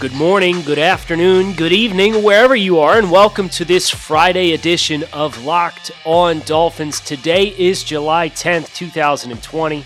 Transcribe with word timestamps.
Good 0.00 0.14
morning, 0.14 0.62
good 0.62 0.78
afternoon, 0.78 1.52
good 1.52 1.74
evening, 1.74 2.24
wherever 2.24 2.56
you 2.56 2.78
are, 2.78 2.96
and 2.96 3.10
welcome 3.10 3.50
to 3.50 3.66
this 3.66 3.90
Friday 3.90 4.54
edition 4.54 5.04
of 5.12 5.44
Locked 5.44 5.90
On 6.06 6.40
Dolphins. 6.46 7.00
Today 7.00 7.48
is 7.58 7.84
July 7.84 8.30
10th, 8.30 8.74
2020. 8.74 9.84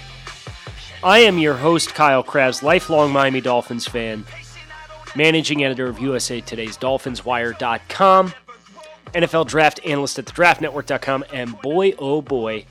I 1.03 1.19
am 1.19 1.39
your 1.39 1.55
host, 1.55 1.97
Kyle 1.97 2.23
Crabbs, 2.23 2.63
lifelong 2.63 3.11
Miami 3.11 3.41
Dolphins 3.41 3.89
fan, 3.89 4.25
managing 5.17 5.65
editor 5.65 5.89
of 5.89 5.99
USA 5.99 6.41
Today's 6.41 6.79
DolphinsWire.com, 6.79 8.35
NFL 9.15 9.49
draft 9.49 9.81
analyst 9.85 10.21
at 10.21 10.27
thedraftnetwork.com, 10.27 11.25
and 11.33 11.61
boy, 11.61 11.93
oh 11.99 12.23
boy, 12.23 12.65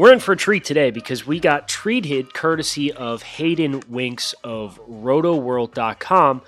we're 0.00 0.14
in 0.14 0.18
for 0.18 0.32
a 0.32 0.36
treat 0.36 0.64
today 0.64 0.90
because 0.90 1.26
we 1.26 1.38
got 1.38 1.68
treated 1.68 2.32
courtesy 2.32 2.90
of 2.90 3.22
Hayden 3.22 3.82
Winks 3.86 4.34
of 4.42 4.80
rotoworld.com 4.88 6.40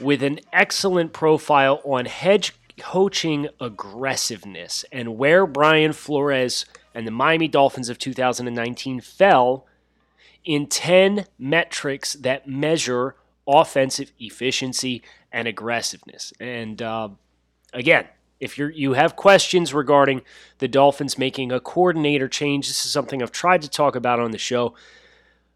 with 0.00 0.24
an 0.24 0.40
excellent 0.52 1.12
profile 1.12 1.80
on 1.84 2.06
hedge 2.06 2.52
coaching 2.80 3.46
aggressiveness 3.60 4.84
and 4.90 5.16
where 5.16 5.46
Brian 5.46 5.92
Flores 5.92 6.66
and 6.96 7.06
the 7.06 7.12
Miami 7.12 7.46
Dolphins 7.46 7.88
of 7.88 7.96
2019 7.96 9.00
fell 9.00 9.66
in 10.44 10.66
10 10.66 11.26
metrics 11.38 12.14
that 12.14 12.48
measure 12.48 13.14
offensive 13.46 14.10
efficiency 14.18 15.00
and 15.30 15.46
aggressiveness. 15.46 16.32
And 16.40 16.82
uh, 16.82 17.10
again, 17.72 18.06
if 18.40 18.58
you 18.58 18.68
you 18.68 18.92
have 18.92 19.16
questions 19.16 19.72
regarding 19.72 20.22
the 20.58 20.68
Dolphins 20.68 21.18
making 21.18 21.52
a 21.52 21.60
coordinator 21.60 22.28
change, 22.28 22.68
this 22.68 22.84
is 22.84 22.90
something 22.90 23.22
I've 23.22 23.32
tried 23.32 23.62
to 23.62 23.70
talk 23.70 23.96
about 23.96 24.20
on 24.20 24.30
the 24.30 24.38
show. 24.38 24.74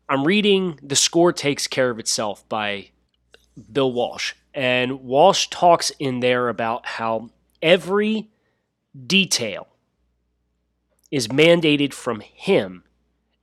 I'm 0.08 0.26
reading 0.26 0.78
The 0.82 0.96
Score 0.96 1.32
Takes 1.32 1.66
Care 1.66 1.90
of 1.90 1.98
Itself 1.98 2.48
by 2.48 2.90
Bill 3.70 3.92
Walsh. 3.92 4.34
And 4.52 5.02
Walsh 5.04 5.46
talks 5.48 5.90
in 5.98 6.20
there 6.20 6.48
about 6.48 6.84
how 6.84 7.30
every 7.62 8.28
detail 9.06 9.68
is 11.10 11.28
mandated 11.28 11.92
from 11.92 12.20
him, 12.20 12.84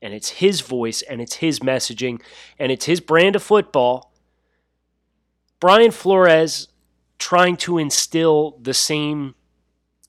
and 0.01 0.13
it's 0.13 0.29
his 0.29 0.61
voice, 0.61 1.01
and 1.01 1.21
it's 1.21 1.35
his 1.35 1.59
messaging, 1.59 2.21
and 2.59 2.71
it's 2.71 2.85
his 2.85 2.99
brand 2.99 3.35
of 3.35 3.43
football. 3.43 4.11
Brian 5.59 5.91
Flores 5.91 6.67
trying 7.17 7.57
to 7.57 7.77
instill 7.77 8.57
the 8.61 8.73
same 8.73 9.35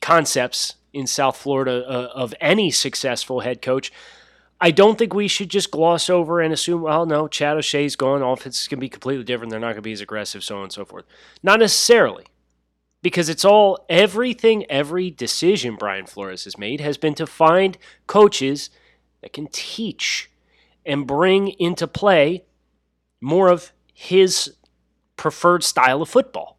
concepts 0.00 0.76
in 0.92 1.06
South 1.06 1.36
Florida 1.36 1.84
uh, 1.88 2.10
of 2.14 2.34
any 2.40 2.70
successful 2.70 3.40
head 3.40 3.62
coach. 3.62 3.92
I 4.60 4.70
don't 4.72 4.98
think 4.98 5.14
we 5.14 5.28
should 5.28 5.50
just 5.50 5.70
gloss 5.70 6.10
over 6.10 6.40
and 6.40 6.52
assume, 6.52 6.82
well, 6.82 7.06
no, 7.06 7.28
Chad 7.28 7.56
O'Shea's 7.56 7.94
gone. 7.94 8.22
Offense 8.22 8.62
is 8.62 8.68
going 8.68 8.78
to 8.78 8.80
be 8.80 8.88
completely 8.88 9.24
different. 9.24 9.50
They're 9.50 9.60
not 9.60 9.68
going 9.68 9.76
to 9.76 9.82
be 9.82 9.92
as 9.92 10.00
aggressive, 10.00 10.42
so 10.42 10.56
on 10.56 10.64
and 10.64 10.72
so 10.72 10.84
forth. 10.84 11.04
Not 11.42 11.60
necessarily, 11.60 12.24
because 13.00 13.28
it's 13.28 13.44
all 13.44 13.84
everything, 13.88 14.68
every 14.68 15.10
decision 15.10 15.76
Brian 15.76 16.06
Flores 16.06 16.44
has 16.44 16.58
made 16.58 16.80
has 16.80 16.98
been 16.98 17.14
to 17.14 17.26
find 17.26 17.78
coaches 18.08 18.70
that 19.20 19.32
can 19.32 19.46
teach 19.52 20.30
and 20.84 21.06
bring 21.06 21.48
into 21.48 21.86
play 21.86 22.44
more 23.20 23.48
of 23.48 23.72
his 23.94 24.54
preferred 25.16 25.62
style 25.62 26.02
of 26.02 26.08
football. 26.08 26.57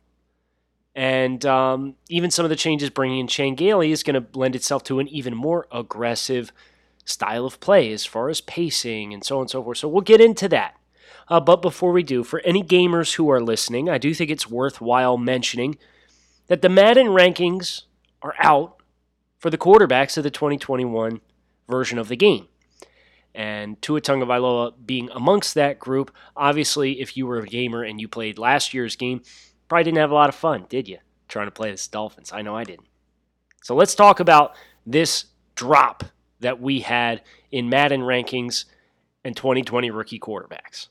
And 0.96 1.46
um, 1.46 1.96
even 2.10 2.32
some 2.32 2.46
of 2.46 2.50
the 2.50 2.56
changes 2.56 2.90
bringing 2.90 3.20
in 3.20 3.28
Chan 3.28 3.56
Gailey 3.56 3.92
is 3.92 4.04
going 4.04 4.22
to 4.22 4.38
lend 4.38 4.56
itself 4.56 4.84
to 4.86 5.00
an 5.00 5.08
even 5.08 5.36
more 5.36 5.68
aggressive 5.72 6.52
style 7.06 7.46
of 7.46 7.60
play 7.60 7.92
as 7.92 8.06
far 8.06 8.30
as 8.30 8.42
pacing 8.42 9.14
and 9.14 9.24
so 9.24 9.38
on 9.38 9.42
and 9.42 9.50
so 9.50 9.64
forth. 9.64 9.78
So 9.78 9.88
we'll 9.88 10.02
get 10.02 10.22
into 10.22 10.48
that. 10.50 10.76
Uh, 11.28 11.40
but 11.40 11.62
before 11.62 11.92
we 11.92 12.04
do, 12.04 12.24
for 12.24 12.40
any 12.42 12.64
gamers 12.64 13.16
who 13.16 13.30
are 13.30 13.42
listening, 13.42 13.88
I 13.88 13.98
do 13.98 14.14
think 14.14 14.32
it's 14.32 14.50
worthwhile 14.50 15.18
mentioning 15.18 15.78
that 16.48 16.62
the 16.62 16.70
Madden 16.70 17.08
rankings 17.08 17.84
are 18.22 18.36
out 18.40 18.82
for 19.38 19.50
the 19.50 19.58
quarterbacks 19.58 20.18
of 20.18 20.24
the 20.24 20.32
2021 20.32 21.22
version 21.68 22.00
of 22.00 22.08
the 22.08 22.16
game. 22.16 22.48
And 23.36 23.80
Tua 23.82 24.02
Tagovailoa 24.02 24.74
being 24.86 25.10
amongst 25.12 25.54
that 25.54 25.78
group, 25.78 26.12
obviously, 26.36 27.00
if 27.00 27.16
you 27.16 27.28
were 27.28 27.38
a 27.38 27.46
gamer 27.46 27.84
and 27.84 28.02
you 28.02 28.08
played 28.08 28.40
last 28.40 28.74
year's 28.74 28.96
game, 28.96 29.22
Probably 29.70 29.84
didn't 29.84 30.00
have 30.00 30.12
a 30.12 30.16
lot 30.16 30.30
of 30.30 30.36
fun, 30.36 30.66
did 30.68 30.88
you? 30.88 30.98
Trying 31.28 31.48
to 31.48 31.52
play 31.52 31.72
the 31.72 31.88
Dolphins. 31.92 32.34
I 32.34 32.42
know 32.42 32.56
I 32.56 32.64
didn't. 32.64 32.88
So 33.62 33.76
let's 33.76 33.96
talk 33.96 34.20
about 34.20 34.56
this 34.86 35.26
drop 35.56 36.04
that 36.40 36.60
we 36.60 36.80
had 36.80 37.22
in 37.52 37.70
Madden 37.70 38.02
rankings 38.02 38.66
and 39.24 39.36
2020 39.36 39.92
rookie 39.92 40.20
quarterbacks. 40.20 40.88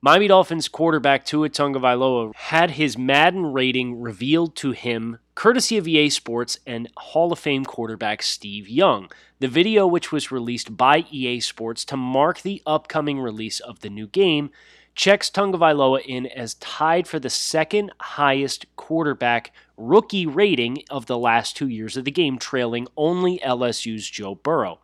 Miami 0.00 0.28
Dolphins 0.28 0.68
quarterback 0.68 1.24
Tua 1.24 1.48
Tagovailoa 1.50 2.34
had 2.34 2.72
his 2.72 2.96
Madden 2.96 3.52
rating 3.52 4.00
revealed 4.00 4.54
to 4.56 4.70
him 4.72 5.18
courtesy 5.34 5.76
of 5.76 5.88
EA 5.88 6.08
Sports 6.10 6.58
and 6.66 6.88
Hall 6.96 7.32
of 7.32 7.38
Fame 7.38 7.64
quarterback 7.64 8.22
Steve 8.22 8.68
Young. 8.68 9.10
The 9.40 9.48
video, 9.48 9.86
which 9.86 10.12
was 10.12 10.30
released 10.30 10.76
by 10.76 11.04
EA 11.10 11.40
Sports 11.40 11.84
to 11.86 11.96
mark 11.96 12.42
the 12.42 12.62
upcoming 12.64 13.18
release 13.20 13.58
of 13.58 13.80
the 13.80 13.90
new 13.90 14.06
game, 14.06 14.50
checks 14.96 15.30
Tagovailoa 15.30 16.04
in 16.04 16.26
as 16.26 16.54
tied 16.54 17.06
for 17.06 17.20
the 17.20 17.30
second 17.30 17.92
highest 18.00 18.64
quarterback 18.76 19.52
rookie 19.76 20.26
rating 20.26 20.82
of 20.90 21.06
the 21.06 21.18
last 21.18 21.54
two 21.56 21.68
years 21.68 21.96
of 21.96 22.06
the 22.06 22.10
game, 22.10 22.38
trailing 22.38 22.88
only 22.96 23.38
LSU's 23.40 24.08
Joe 24.08 24.34
Burrow. 24.34 24.80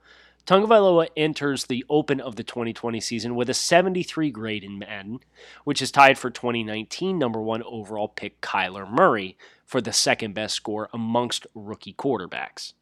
Tagovailoa 0.46 1.08
enters 1.16 1.64
the 1.64 1.84
open 1.88 2.20
of 2.20 2.36
the 2.36 2.42
2020 2.42 3.00
season 3.00 3.34
with 3.34 3.48
a 3.48 3.54
73 3.54 4.30
grade 4.30 4.64
in 4.64 4.78
Madden, 4.78 5.20
which 5.64 5.80
is 5.80 5.90
tied 5.90 6.18
for 6.18 6.30
2019 6.30 7.18
number 7.18 7.40
one 7.40 7.62
overall 7.62 8.08
pick 8.08 8.40
Kyler 8.40 8.88
Murray 8.88 9.38
for 9.64 9.80
the 9.80 9.92
second 9.92 10.34
best 10.34 10.54
score 10.54 10.90
amongst 10.92 11.46
rookie 11.54 11.94
quarterbacks. 11.94 12.74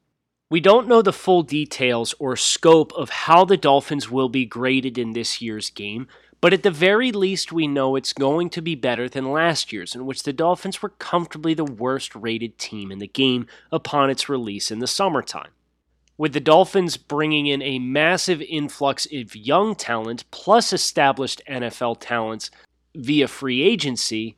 We 0.50 0.58
don't 0.58 0.88
know 0.88 1.00
the 1.00 1.12
full 1.12 1.44
details 1.44 2.12
or 2.18 2.34
scope 2.34 2.92
of 2.94 3.08
how 3.08 3.44
the 3.44 3.56
Dolphins 3.56 4.10
will 4.10 4.28
be 4.28 4.44
graded 4.44 4.98
in 4.98 5.12
this 5.12 5.40
year's 5.40 5.70
game, 5.70 6.08
but 6.40 6.52
at 6.52 6.64
the 6.64 6.72
very 6.72 7.12
least, 7.12 7.52
we 7.52 7.68
know 7.68 7.94
it's 7.94 8.12
going 8.12 8.50
to 8.50 8.60
be 8.60 8.74
better 8.74 9.08
than 9.08 9.30
last 9.30 9.72
year's, 9.72 9.94
in 9.94 10.06
which 10.06 10.24
the 10.24 10.32
Dolphins 10.32 10.82
were 10.82 10.88
comfortably 10.88 11.54
the 11.54 11.64
worst 11.64 12.16
rated 12.16 12.58
team 12.58 12.90
in 12.90 12.98
the 12.98 13.06
game 13.06 13.46
upon 13.70 14.10
its 14.10 14.28
release 14.28 14.72
in 14.72 14.80
the 14.80 14.88
summertime. 14.88 15.50
With 16.18 16.32
the 16.32 16.40
Dolphins 16.40 16.96
bringing 16.96 17.46
in 17.46 17.62
a 17.62 17.78
massive 17.78 18.42
influx 18.42 19.06
of 19.06 19.36
young 19.36 19.76
talent 19.76 20.24
plus 20.32 20.72
established 20.72 21.42
NFL 21.48 21.98
talents 22.00 22.50
via 22.96 23.28
free 23.28 23.62
agency, 23.62 24.36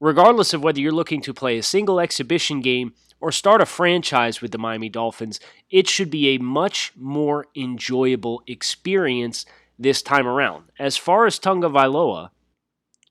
regardless 0.00 0.54
of 0.54 0.62
whether 0.62 0.80
you're 0.80 0.92
looking 0.92 1.20
to 1.20 1.34
play 1.34 1.58
a 1.58 1.62
single 1.62 2.00
exhibition 2.00 2.62
game 2.62 2.94
or 3.20 3.32
start 3.32 3.60
a 3.60 3.66
franchise 3.66 4.40
with 4.40 4.50
the 4.52 4.58
Miami 4.58 4.88
Dolphins, 4.88 5.40
it 5.70 5.88
should 5.88 6.10
be 6.10 6.28
a 6.28 6.38
much 6.38 6.92
more 6.96 7.46
enjoyable 7.56 8.42
experience 8.46 9.46
this 9.78 10.02
time 10.02 10.26
around. 10.26 10.64
As 10.78 10.96
far 10.96 11.26
as 11.26 11.38
Tagovailoa, 11.38 12.30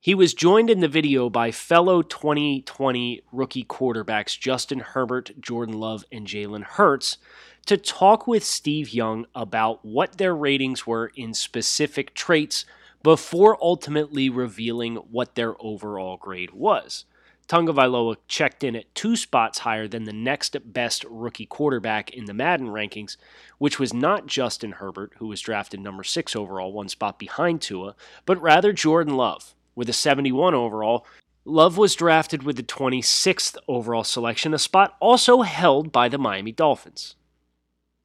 he 0.06 0.14
was 0.14 0.36
joined 0.36 0.70
in 0.70 0.82
the 0.82 0.88
video 0.88 1.32
by 1.32 1.50
fellow 1.50 2.04
2020 2.04 3.24
rookie 3.32 3.64
quarterbacks 3.64 4.40
Justin 4.40 4.80
Herbert, 4.80 5.32
Jordan 5.40 5.80
Love, 5.80 6.06
and 6.12 6.28
Jalen 6.28 6.64
Hurts 6.64 7.18
to 7.66 7.76
talk 7.76 8.28
with 8.28 8.44
Steve 8.44 8.92
Young 8.94 9.26
about 9.34 9.84
what 9.84 10.20
their 10.20 10.36
ratings 10.36 10.86
were 10.86 11.12
in 11.16 11.34
specific 11.34 12.14
traits 12.14 12.66
before 13.02 13.58
ultimately 13.60 14.30
revealing 14.30 14.96
what 14.96 15.34
their 15.34 15.56
overall 15.60 16.18
grade 16.18 16.52
was. 16.52 17.06
Tagovailoa 17.48 18.18
checked 18.28 18.64
in 18.64 18.76
at 18.76 18.94
two 18.96 19.16
spots 19.16 19.60
higher 19.60 19.88
than 19.88 20.06
the 20.06 20.14
next 20.14 20.58
best 20.74 21.06
rookie 21.10 21.46
quarterback 21.46 22.10
in 22.12 22.26
the 22.26 22.34
Madden 22.34 22.68
rankings, 22.68 23.18
which 23.60 23.80
was 23.80 23.94
not 23.94 24.26
Justin 24.26 24.74
Herbert, 24.74 25.14
who 25.18 25.28
was 25.28 25.42
drafted 25.42 25.80
number 25.80 26.04
six 26.04 26.36
overall, 26.36 26.74
one 26.74 26.90
spot 26.90 27.20
behind 27.20 27.62
Tua, 27.62 27.96
but 28.26 28.42
rather 28.42 28.74
Jordan 28.74 29.16
Love, 29.16 29.54
with 29.76 29.90
a 29.90 29.94
71 29.94 30.56
overall. 30.56 31.06
Love 31.46 31.78
was 31.78 31.94
drafted 31.94 32.42
with 32.42 32.56
the 32.56 32.64
26th 32.64 33.56
overall 33.68 34.04
selection, 34.04 34.54
a 34.54 34.60
spot 34.60 34.96
also 35.00 35.44
held 35.44 35.92
by 35.92 36.10
the 36.10 36.18
Miami 36.18 36.52
Dolphins. 36.52 37.16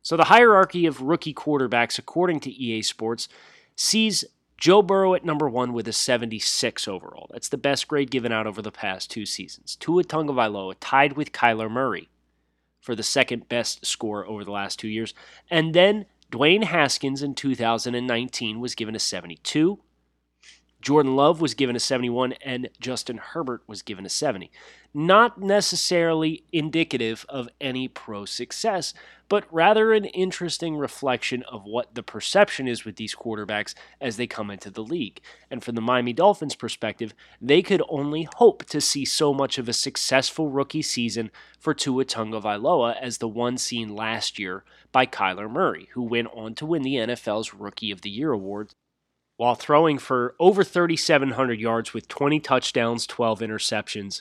So 0.02 0.16
the 0.16 0.24
hierarchy 0.24 0.84
of 0.84 1.00
rookie 1.00 1.34
quarterbacks, 1.34 1.98
according 1.98 2.40
to 2.40 2.50
EA 2.50 2.82
Sports, 2.82 3.28
sees 3.76 4.24
Joe 4.60 4.82
Burrow 4.82 5.14
at 5.14 5.24
number 5.24 5.48
one 5.48 5.72
with 5.72 5.88
a 5.88 5.92
76 5.92 6.86
overall. 6.86 7.28
That's 7.32 7.48
the 7.48 7.56
best 7.56 7.88
grade 7.88 8.10
given 8.10 8.30
out 8.30 8.46
over 8.46 8.60
the 8.60 8.70
past 8.70 9.10
two 9.10 9.24
seasons. 9.24 9.74
Tua 9.74 10.04
Tagovailoa 10.04 10.74
tied 10.78 11.14
with 11.14 11.32
Kyler 11.32 11.70
Murray 11.70 12.10
for 12.78 12.94
the 12.94 13.02
second 13.02 13.48
best 13.48 13.86
score 13.86 14.26
over 14.26 14.44
the 14.44 14.52
last 14.52 14.78
two 14.78 14.88
years. 14.88 15.14
And 15.50 15.74
then 15.74 16.04
Dwayne 16.30 16.64
Haskins 16.64 17.22
in 17.22 17.34
2019 17.34 18.60
was 18.60 18.74
given 18.74 18.94
a 18.94 18.98
72. 18.98 19.78
Jordan 20.80 21.14
Love 21.14 21.40
was 21.40 21.54
given 21.54 21.76
a 21.76 21.80
71, 21.80 22.32
and 22.44 22.70
Justin 22.80 23.18
Herbert 23.18 23.62
was 23.66 23.82
given 23.82 24.06
a 24.06 24.08
70. 24.08 24.50
Not 24.94 25.38
necessarily 25.38 26.44
indicative 26.52 27.26
of 27.28 27.48
any 27.60 27.86
pro 27.86 28.24
success, 28.24 28.94
but 29.28 29.46
rather 29.52 29.92
an 29.92 30.06
interesting 30.06 30.76
reflection 30.76 31.44
of 31.44 31.64
what 31.64 31.94
the 31.94 32.02
perception 32.02 32.66
is 32.66 32.84
with 32.84 32.96
these 32.96 33.14
quarterbacks 33.14 33.74
as 34.00 34.16
they 34.16 34.26
come 34.26 34.50
into 34.50 34.70
the 34.70 34.82
league. 34.82 35.20
And 35.50 35.62
from 35.62 35.76
the 35.76 35.80
Miami 35.80 36.12
Dolphins' 36.12 36.56
perspective, 36.56 37.14
they 37.40 37.62
could 37.62 37.82
only 37.88 38.28
hope 38.36 38.64
to 38.66 38.80
see 38.80 39.04
so 39.04 39.32
much 39.32 39.58
of 39.58 39.68
a 39.68 39.72
successful 39.74 40.48
rookie 40.48 40.82
season 40.82 41.30
for 41.58 41.74
Tua 41.74 42.04
Tagovailoa 42.06 42.96
as 43.00 43.18
the 43.18 43.28
one 43.28 43.58
seen 43.58 43.94
last 43.94 44.38
year 44.38 44.64
by 44.90 45.06
Kyler 45.06 45.48
Murray, 45.48 45.90
who 45.92 46.02
went 46.02 46.28
on 46.34 46.54
to 46.56 46.66
win 46.66 46.82
the 46.82 46.96
NFL's 46.96 47.54
Rookie 47.54 47.92
of 47.92 48.00
the 48.00 48.10
Year 48.10 48.32
award 48.32 48.74
while 49.40 49.54
throwing 49.54 49.96
for 49.96 50.34
over 50.38 50.62
3,700 50.62 51.58
yards 51.58 51.94
with 51.94 52.06
20 52.08 52.40
touchdowns, 52.40 53.06
12 53.06 53.40
interceptions, 53.40 54.20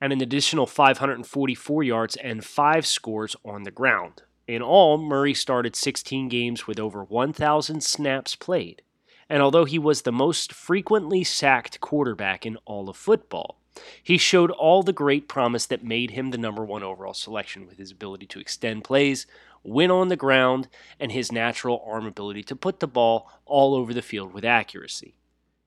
and 0.00 0.12
an 0.12 0.20
additional 0.20 0.66
544 0.66 1.84
yards 1.84 2.16
and 2.16 2.44
5 2.44 2.84
scores 2.84 3.36
on 3.44 3.62
the 3.62 3.70
ground. 3.70 4.24
In 4.48 4.62
all, 4.62 4.98
Murray 4.98 5.34
started 5.34 5.76
16 5.76 6.28
games 6.28 6.66
with 6.66 6.80
over 6.80 7.04
1,000 7.04 7.80
snaps 7.80 8.34
played. 8.34 8.82
And 9.30 9.40
although 9.40 9.66
he 9.66 9.78
was 9.78 10.02
the 10.02 10.10
most 10.10 10.52
frequently 10.52 11.22
sacked 11.22 11.80
quarterback 11.80 12.44
in 12.44 12.56
all 12.64 12.88
of 12.88 12.96
football, 12.96 13.60
he 14.02 14.18
showed 14.18 14.50
all 14.50 14.82
the 14.82 14.92
great 14.92 15.28
promise 15.28 15.66
that 15.66 15.84
made 15.84 16.10
him 16.10 16.32
the 16.32 16.38
number 16.38 16.64
one 16.64 16.82
overall 16.82 17.14
selection 17.14 17.68
with 17.68 17.78
his 17.78 17.92
ability 17.92 18.26
to 18.26 18.40
extend 18.40 18.82
plays, 18.82 19.28
win 19.66 19.90
on 19.90 20.08
the 20.08 20.16
ground, 20.16 20.68
and 20.98 21.12
his 21.12 21.32
natural 21.32 21.84
arm 21.86 22.06
ability 22.06 22.42
to 22.44 22.56
put 22.56 22.80
the 22.80 22.86
ball 22.86 23.30
all 23.44 23.74
over 23.74 23.92
the 23.92 24.02
field 24.02 24.32
with 24.32 24.44
accuracy. 24.44 25.14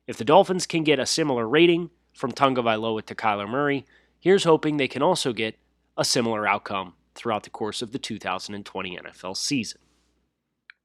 If 0.07 0.17
the 0.17 0.25
Dolphins 0.25 0.65
can 0.65 0.83
get 0.83 0.99
a 0.99 1.05
similar 1.05 1.47
rating 1.47 1.91
from 2.13 2.31
Tagovailoa 2.31 3.05
to 3.05 3.15
Kyler 3.15 3.47
Murray, 3.47 3.85
here's 4.19 4.43
hoping 4.43 4.77
they 4.77 4.87
can 4.87 5.03
also 5.03 5.33
get 5.33 5.57
a 5.97 6.05
similar 6.05 6.47
outcome 6.47 6.93
throughout 7.13 7.43
the 7.43 7.49
course 7.49 7.81
of 7.81 7.91
the 7.91 7.99
2020 7.99 8.97
NFL 8.97 9.37
season. 9.37 9.81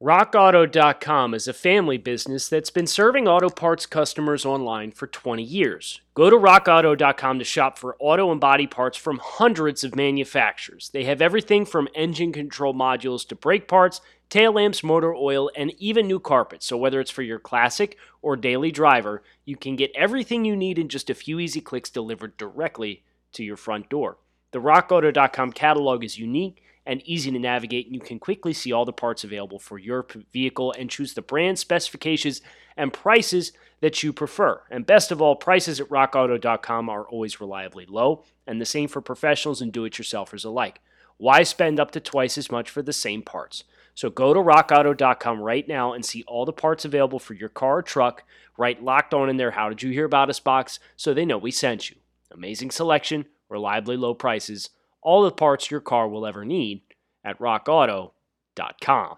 RockAuto.com 0.02 1.34
is 1.34 1.46
a 1.46 1.52
family 1.52 1.98
business 1.98 2.48
that's 2.48 2.68
been 2.68 2.86
serving 2.86 3.28
auto 3.28 3.48
parts 3.48 3.86
customers 3.86 4.44
online 4.44 4.90
for 4.90 5.06
20 5.06 5.40
years. 5.44 6.00
Go 6.14 6.28
to 6.28 6.36
RockAuto.com 6.36 7.38
to 7.38 7.44
shop 7.44 7.78
for 7.78 7.96
auto 8.00 8.32
and 8.32 8.40
body 8.40 8.66
parts 8.66 8.98
from 8.98 9.20
hundreds 9.22 9.84
of 9.84 9.94
manufacturers. 9.94 10.90
They 10.92 11.04
have 11.04 11.22
everything 11.22 11.64
from 11.64 11.88
engine 11.94 12.32
control 12.32 12.74
modules 12.74 13.26
to 13.28 13.36
brake 13.36 13.68
parts, 13.68 14.00
tail 14.28 14.54
lamps, 14.54 14.82
motor 14.82 15.14
oil, 15.14 15.48
and 15.56 15.72
even 15.78 16.08
new 16.08 16.18
carpets. 16.18 16.66
So, 16.66 16.76
whether 16.76 17.00
it's 17.00 17.12
for 17.12 17.22
your 17.22 17.38
classic 17.38 17.96
or 18.20 18.34
daily 18.34 18.72
driver, 18.72 19.22
you 19.44 19.56
can 19.56 19.76
get 19.76 19.92
everything 19.94 20.44
you 20.44 20.56
need 20.56 20.76
in 20.76 20.88
just 20.88 21.08
a 21.08 21.14
few 21.14 21.38
easy 21.38 21.60
clicks 21.60 21.88
delivered 21.88 22.36
directly 22.36 23.04
to 23.34 23.44
your 23.44 23.56
front 23.56 23.88
door. 23.90 24.18
The 24.50 24.60
RockAuto.com 24.60 25.52
catalog 25.52 26.02
is 26.02 26.18
unique 26.18 26.63
and 26.86 27.02
easy 27.06 27.30
to 27.30 27.38
navigate, 27.38 27.86
and 27.86 27.94
you 27.94 28.00
can 28.00 28.18
quickly 28.18 28.52
see 28.52 28.72
all 28.72 28.84
the 28.84 28.92
parts 28.92 29.24
available 29.24 29.58
for 29.58 29.78
your 29.78 30.06
vehicle 30.32 30.72
and 30.72 30.90
choose 30.90 31.14
the 31.14 31.22
brand 31.22 31.58
specifications 31.58 32.42
and 32.76 32.92
prices 32.92 33.52
that 33.80 34.02
you 34.02 34.12
prefer. 34.12 34.62
And 34.70 34.86
best 34.86 35.10
of 35.10 35.22
all, 35.22 35.36
prices 35.36 35.80
at 35.80 35.88
rockauto.com 35.88 36.88
are 36.88 37.04
always 37.04 37.40
reliably 37.40 37.86
low, 37.86 38.24
and 38.46 38.60
the 38.60 38.66
same 38.66 38.88
for 38.88 39.00
professionals 39.00 39.62
and 39.62 39.72
do 39.72 39.84
it 39.84 39.94
yourselfers 39.94 40.44
alike. 40.44 40.80
Why 41.16 41.42
spend 41.42 41.78
up 41.78 41.90
to 41.92 42.00
twice 42.00 42.36
as 42.36 42.50
much 42.50 42.68
for 42.68 42.82
the 42.82 42.92
same 42.92 43.22
parts? 43.22 43.64
So 43.94 44.10
go 44.10 44.34
to 44.34 44.40
rockauto.com 44.40 45.40
right 45.40 45.66
now 45.66 45.92
and 45.92 46.04
see 46.04 46.24
all 46.26 46.44
the 46.44 46.52
parts 46.52 46.84
available 46.84 47.20
for 47.20 47.34
your 47.34 47.48
car 47.48 47.78
or 47.78 47.82
truck. 47.82 48.24
Write 48.58 48.82
locked 48.82 49.14
on 49.14 49.30
in 49.30 49.36
their, 49.36 49.52
how 49.52 49.68
did 49.68 49.82
you 49.82 49.90
hear 49.90 50.04
about 50.04 50.30
us 50.30 50.40
box, 50.40 50.80
so 50.96 51.14
they 51.14 51.24
know 51.24 51.38
we 51.38 51.52
sent 51.52 51.90
you. 51.90 51.96
Amazing 52.32 52.72
selection, 52.72 53.26
reliably 53.48 53.96
low 53.96 54.14
prices 54.14 54.70
all 55.04 55.22
the 55.22 55.30
parts 55.30 55.70
your 55.70 55.80
car 55.80 56.08
will 56.08 56.26
ever 56.26 56.44
need 56.44 56.82
at 57.22 57.38
rockauto.com. 57.38 59.16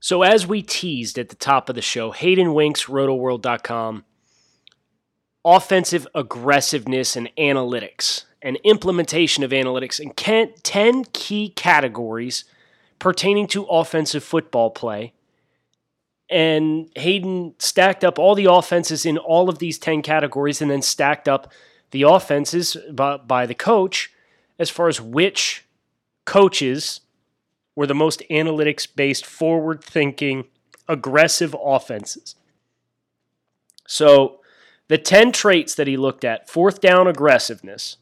So, 0.00 0.22
as 0.22 0.46
we 0.46 0.60
teased 0.60 1.18
at 1.18 1.30
the 1.30 1.34
top 1.34 1.70
of 1.70 1.74
the 1.74 1.82
show, 1.82 2.10
Hayden 2.10 2.52
Winks, 2.52 2.84
rotoworld.com, 2.84 4.04
offensive 5.44 6.06
aggressiveness 6.14 7.16
and 7.16 7.30
analytics 7.38 8.24
and 8.42 8.58
implementation 8.64 9.42
of 9.42 9.50
analytics 9.50 9.98
in 9.98 10.10
10 10.12 11.04
key 11.14 11.48
categories 11.48 12.44
pertaining 12.98 13.46
to 13.46 13.64
offensive 13.64 14.22
football 14.22 14.70
play 14.70 15.13
and 16.30 16.88
Hayden 16.96 17.54
stacked 17.58 18.04
up 18.04 18.18
all 18.18 18.34
the 18.34 18.50
offenses 18.50 19.04
in 19.04 19.18
all 19.18 19.48
of 19.48 19.58
these 19.58 19.78
10 19.78 20.02
categories 20.02 20.62
and 20.62 20.70
then 20.70 20.82
stacked 20.82 21.28
up 21.28 21.52
the 21.90 22.02
offenses 22.02 22.76
by, 22.92 23.18
by 23.18 23.46
the 23.46 23.54
coach 23.54 24.12
as 24.58 24.70
far 24.70 24.88
as 24.88 25.00
which 25.00 25.64
coaches 26.24 27.00
were 27.76 27.86
the 27.86 27.94
most 27.94 28.22
analytics 28.30 28.86
based, 28.94 29.26
forward 29.26 29.82
thinking, 29.82 30.44
aggressive 30.88 31.54
offenses. 31.62 32.36
So 33.86 34.40
the 34.88 34.98
10 34.98 35.32
traits 35.32 35.74
that 35.74 35.86
he 35.86 35.96
looked 35.96 36.24
at 36.24 36.48
fourth 36.48 36.80
down 36.80 37.06
aggressiveness, 37.06 37.96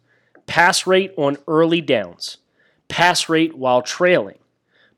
pass 0.46 0.86
rate 0.86 1.12
on 1.16 1.38
early 1.48 1.80
downs, 1.80 2.38
pass 2.88 3.28
rate 3.28 3.56
while 3.56 3.82
trailing, 3.82 4.38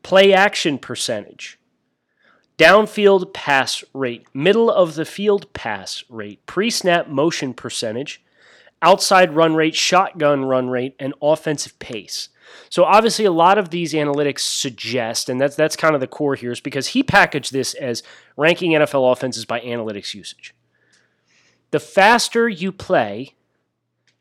play 0.03 0.33
action 0.33 0.79
percentage, 0.79 1.59
downfield 2.59 3.33
pass 3.33 3.83
rate, 3.93 4.27
middle 4.33 4.71
of 4.71 4.95
the 4.95 5.05
field 5.05 5.53
pass 5.53 6.05
rate, 6.09 6.45
pre 6.47 6.71
snap 6.71 7.09
motion 7.09 7.55
percentage, 7.55 8.23
outside 8.83 9.35
run 9.35 9.55
rate, 9.55 9.75
shotgun 9.75 10.45
run 10.45 10.69
rate, 10.69 10.95
and 10.99 11.15
offensive 11.21 11.79
pace. 11.79 12.29
So 12.69 12.85
obviously, 12.85 13.25
a 13.25 13.33
lot 13.33 13.59
of 13.59 13.71
these 13.71 13.93
analytics 13.93 14.41
suggest, 14.41 15.29
and 15.29 15.41
that's 15.41 15.57
that's 15.57 15.77
kind 15.77 15.95
of 15.95 16.01
the 16.01 16.07
core 16.07 16.35
here, 16.35 16.53
is 16.53 16.61
because 16.61 16.89
he 16.89 17.03
packaged 17.03 17.53
this 17.53 17.75
as 17.75 18.03
ranking 18.37 18.73
NFL 18.73 19.13
offenses 19.13 19.45
by 19.45 19.61
analytics 19.61 20.15
usage. 20.15 20.55
The 21.71 21.81
faster 21.81 22.49
you 22.49 22.71
play 22.71 23.35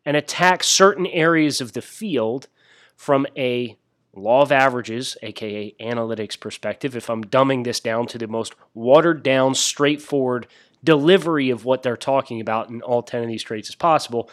and 0.06 0.18
attack 0.18 0.64
certain 0.64 1.06
areas 1.08 1.62
of 1.62 1.74
the 1.74 1.82
field 1.82 2.48
from 2.96 3.28
a 3.38 3.78
law 4.14 4.42
of 4.42 4.52
averages, 4.52 5.18
aka 5.22 5.76
analytics 5.80 6.40
perspective, 6.40 6.96
if 6.96 7.10
I'm 7.10 7.24
dumbing 7.24 7.64
this 7.64 7.80
down 7.80 8.08
to 8.08 8.18
the 8.18 8.28
most 8.28 8.54
watered 8.74 9.24
down, 9.24 9.56
straightforward 9.56 10.48
delivery 10.84 11.50
of 11.50 11.66
what 11.66 11.84
they're 11.84 11.98
talking 11.98 12.42
about 12.42 12.70
in 12.70 12.82
all 12.82 13.02
10 13.02 13.24
of 13.24 13.28
these 13.28 13.44
traits 13.44 13.70
as 13.70 13.76
possible, 13.76 14.30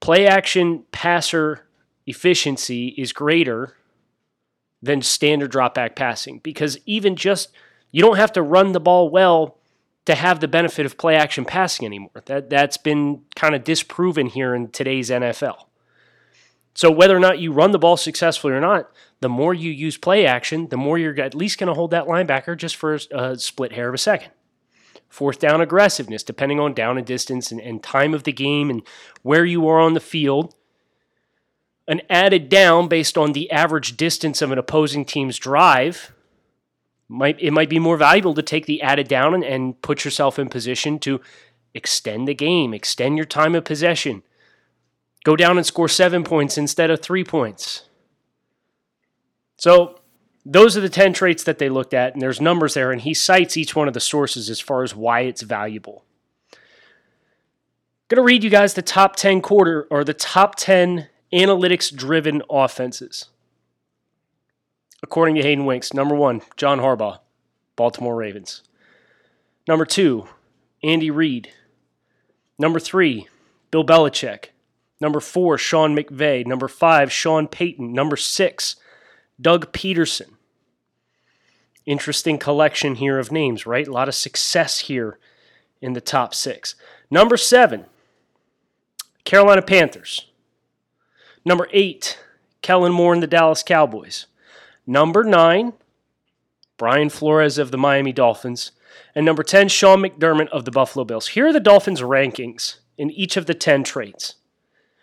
play 0.00 0.26
action 0.26 0.84
passer 0.92 1.66
efficiency 2.06 2.88
is 2.88 3.12
greater 3.12 3.76
than 4.82 5.00
standard 5.00 5.50
drop 5.50 5.74
back 5.74 5.94
passing 5.94 6.38
because 6.38 6.78
even 6.86 7.14
just 7.16 7.50
you 7.92 8.02
don't 8.02 8.16
have 8.16 8.32
to 8.32 8.42
run 8.42 8.72
the 8.72 8.80
ball 8.80 9.08
well 9.08 9.58
to 10.04 10.14
have 10.14 10.40
the 10.40 10.48
benefit 10.48 10.84
of 10.84 10.98
play 10.98 11.14
action 11.14 11.44
passing 11.44 11.86
anymore. 11.86 12.22
That 12.26 12.50
that's 12.50 12.76
been 12.76 13.22
kind 13.36 13.54
of 13.54 13.62
disproven 13.62 14.26
here 14.26 14.54
in 14.54 14.68
today's 14.70 15.10
NFL. 15.10 15.66
So 16.74 16.90
whether 16.90 17.16
or 17.16 17.20
not 17.20 17.38
you 17.38 17.52
run 17.52 17.72
the 17.72 17.78
ball 17.78 17.96
successfully 17.96 18.54
or 18.54 18.60
not, 18.60 18.90
the 19.20 19.28
more 19.28 19.52
you 19.52 19.70
use 19.70 19.98
play 19.98 20.26
action, 20.26 20.68
the 20.68 20.76
more 20.76 20.98
you're 20.98 21.20
at 21.20 21.34
least 21.34 21.58
going 21.58 21.68
to 21.68 21.74
hold 21.74 21.90
that 21.90 22.06
linebacker 22.06 22.56
just 22.56 22.76
for 22.76 22.98
a 23.10 23.36
split 23.38 23.72
hair 23.72 23.88
of 23.88 23.94
a 23.94 23.98
second. 23.98 24.30
Fourth 25.08 25.38
down 25.38 25.60
aggressiveness, 25.60 26.22
depending 26.22 26.58
on 26.58 26.72
down 26.72 26.96
and 26.96 27.06
distance 27.06 27.52
and, 27.52 27.60
and 27.60 27.82
time 27.82 28.14
of 28.14 28.24
the 28.24 28.32
game 28.32 28.70
and 28.70 28.82
where 29.20 29.44
you 29.44 29.68
are 29.68 29.78
on 29.78 29.92
the 29.92 30.00
field. 30.00 30.54
An 31.86 32.00
added 32.08 32.48
down 32.48 32.88
based 32.88 33.18
on 33.18 33.32
the 33.32 33.50
average 33.50 33.96
distance 33.98 34.40
of 34.40 34.50
an 34.50 34.58
opposing 34.58 35.04
team's 35.04 35.38
drive. 35.38 36.12
Might, 37.08 37.38
it 37.38 37.50
might 37.50 37.68
be 37.68 37.78
more 37.78 37.98
valuable 37.98 38.32
to 38.32 38.42
take 38.42 38.64
the 38.64 38.80
added 38.80 39.08
down 39.08 39.34
and, 39.34 39.44
and 39.44 39.82
put 39.82 40.06
yourself 40.06 40.38
in 40.38 40.48
position 40.48 40.98
to 41.00 41.20
extend 41.74 42.26
the 42.26 42.34
game, 42.34 42.72
extend 42.72 43.18
your 43.18 43.26
time 43.26 43.54
of 43.54 43.64
possession 43.64 44.22
go 45.24 45.36
down 45.36 45.56
and 45.56 45.66
score 45.66 45.88
seven 45.88 46.24
points 46.24 46.58
instead 46.58 46.90
of 46.90 47.00
three 47.00 47.24
points. 47.24 47.84
So 49.56 50.00
those 50.44 50.76
are 50.76 50.80
the 50.80 50.88
10 50.88 51.12
traits 51.12 51.44
that 51.44 51.58
they 51.58 51.68
looked 51.68 51.94
at, 51.94 52.14
and 52.14 52.22
there's 52.22 52.40
numbers 52.40 52.74
there, 52.74 52.90
and 52.90 53.00
he 53.00 53.14
cites 53.14 53.56
each 53.56 53.76
one 53.76 53.88
of 53.88 53.94
the 53.94 54.00
sources 54.00 54.50
as 54.50 54.60
far 54.60 54.82
as 54.82 54.94
why 54.94 55.20
it's 55.20 55.42
valuable. 55.42 56.04
I'm 56.52 58.16
going 58.16 58.26
to 58.26 58.26
read 58.26 58.44
you 58.44 58.50
guys 58.50 58.74
the 58.74 58.82
top 58.82 59.16
10 59.16 59.40
quarter 59.40 59.86
or 59.90 60.04
the 60.04 60.14
top 60.14 60.56
10 60.56 61.08
analytics 61.32 61.94
driven 61.94 62.42
offenses. 62.50 63.28
According 65.02 65.36
to 65.36 65.42
Hayden 65.42 65.64
Winks, 65.64 65.94
number 65.94 66.14
one, 66.14 66.42
John 66.56 66.78
Harbaugh, 66.78 67.20
Baltimore 67.76 68.14
Ravens. 68.14 68.62
Number 69.66 69.84
two, 69.84 70.26
Andy 70.82 71.10
Reid. 71.10 71.50
Number 72.58 72.78
three, 72.78 73.28
Bill 73.70 73.84
Belichick, 73.84 74.46
Number 75.02 75.18
four, 75.18 75.58
Sean 75.58 75.96
McVay. 75.96 76.46
Number 76.46 76.68
five, 76.68 77.10
Sean 77.10 77.48
Payton. 77.48 77.92
Number 77.92 78.16
six, 78.16 78.76
Doug 79.40 79.72
Pederson. 79.72 80.34
Interesting 81.84 82.38
collection 82.38 82.94
here 82.94 83.18
of 83.18 83.32
names, 83.32 83.66
right? 83.66 83.88
A 83.88 83.92
lot 83.92 84.06
of 84.06 84.14
success 84.14 84.78
here 84.78 85.18
in 85.80 85.94
the 85.94 86.00
top 86.00 86.32
six. 86.34 86.76
Number 87.10 87.36
seven, 87.36 87.86
Carolina 89.24 89.62
Panthers. 89.62 90.28
Number 91.44 91.66
eight, 91.72 92.20
Kellen 92.60 92.92
Moore 92.92 93.12
and 93.12 93.22
the 93.24 93.26
Dallas 93.26 93.64
Cowboys. 93.64 94.26
Number 94.86 95.24
nine, 95.24 95.72
Brian 96.76 97.08
Flores 97.08 97.58
of 97.58 97.72
the 97.72 97.76
Miami 97.76 98.12
Dolphins. 98.12 98.70
And 99.16 99.26
number 99.26 99.42
10, 99.42 99.66
Sean 99.66 100.00
McDermott 100.00 100.48
of 100.50 100.64
the 100.64 100.70
Buffalo 100.70 101.04
Bills. 101.04 101.26
Here 101.26 101.48
are 101.48 101.52
the 101.52 101.58
Dolphins' 101.58 102.02
rankings 102.02 102.76
in 102.96 103.10
each 103.10 103.36
of 103.36 103.46
the 103.46 103.54
10 103.54 103.82
traits. 103.82 104.36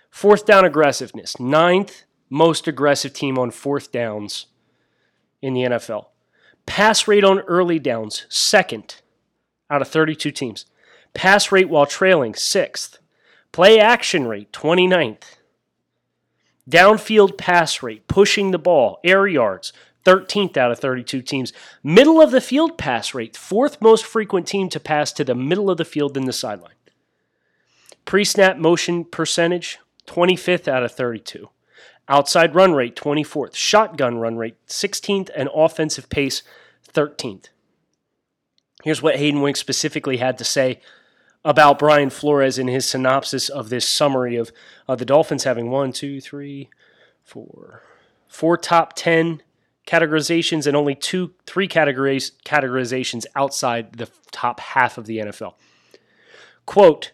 Fourth 0.10 0.46
down 0.46 0.66
aggressiveness, 0.66 1.39
ninth 1.39 2.04
most 2.30 2.68
aggressive 2.68 3.13
team 3.13 3.38
on 3.38 3.51
fourth 3.51 3.92
downs 3.92 4.48
in 5.42 5.54
the 5.54 5.62
NFL. 5.62 6.08
Pass 6.66 7.08
rate 7.08 7.24
on 7.24 7.39
early 7.42 7.80
downs, 7.80 8.25
second 8.30 9.01
out 9.70 9.82
of 9.82 9.88
32 9.88 10.32
teams. 10.32 10.66
Pass 11.13 11.51
rate 11.51 11.70
while 11.70 11.86
trailing, 11.86 12.36
sixth. 12.36 13.00
Play 13.51 13.80
action 13.80 14.28
rate, 14.28 14.51
29th. 14.51 15.38
Downfield 16.70 17.38
pass 17.38 17.82
rate, 17.82 18.08
pushing 18.08 18.51
the 18.51 18.60
ball, 18.60 19.00
air 19.04 19.25
yards, 19.25 19.74
13th 20.06 20.56
out 20.56 20.72
of 20.72 20.80
32 20.80 21.24
teams. 21.24 21.51
Middle 21.82 22.22
of 22.22 22.30
the 22.30 22.42
field 22.42 22.78
pass 22.78 23.16
rate, 23.16 23.36
fourth 23.36 23.82
most 23.82 24.06
frequent 24.06 24.46
team 24.46 24.70
to 24.70 24.80
pass 24.80 25.12
to 25.13 25.24
the 25.24 25.34
middle 25.34 25.72
of 25.72 25.78
the 25.78 25.86
field 25.86 26.13
than 26.13 26.25
the 26.25 26.34
sideline. 26.34 26.74
Pre 28.06 28.24
snap 28.24 28.58
motion 28.58 29.04
percentage, 29.04 29.80
25th 30.10 30.68
out 30.68 30.84
of 30.84 30.92
32. 30.92 31.50
Outside 32.08 32.56
run 32.56 32.74
rate, 32.74 32.96
24th. 32.96 33.56
Shotgun 33.56 34.18
run 34.18 34.38
rate, 34.38 34.56
16th. 34.68 35.30
And 35.36 35.50
offensive 35.54 36.10
pace, 36.10 36.42
13th. 36.92 37.50
Here's 38.84 39.01
what 39.01 39.18
Hayden 39.18 39.42
Wink 39.42 39.58
specifically 39.58 40.18
had 40.18 40.38
to 40.38 40.44
say 40.44 40.80
about 41.46 41.80
Brian 41.80 42.10
Flores 42.10 42.58
in 42.58 42.68
his 42.68 42.86
synopsis 42.86 43.50
of 43.50 43.70
this 43.70 43.88
summary 43.88 44.36
of 44.36 44.51
uh, 44.88 44.96
the 44.96 45.06
Dolphins 45.06 45.44
having 45.44 45.70
one, 45.70 45.92
two, 45.92 46.20
three, 46.20 46.70
four, 47.24 47.84
four 48.28 48.58
top 48.58 48.94
10 48.96 49.42
categorizations 49.86 50.68
and 50.68 50.75
only 50.75 50.96
two, 50.96 51.34
three 51.46 51.68
categories, 51.68 52.34
categorizations 52.46 53.25
outside 53.36 53.94
the 53.94 54.10
top 54.32 54.60
half 54.60 54.98
of 54.98 55.06
the 55.06 55.18
NFL. 55.18 55.54
Quote, 56.66 57.12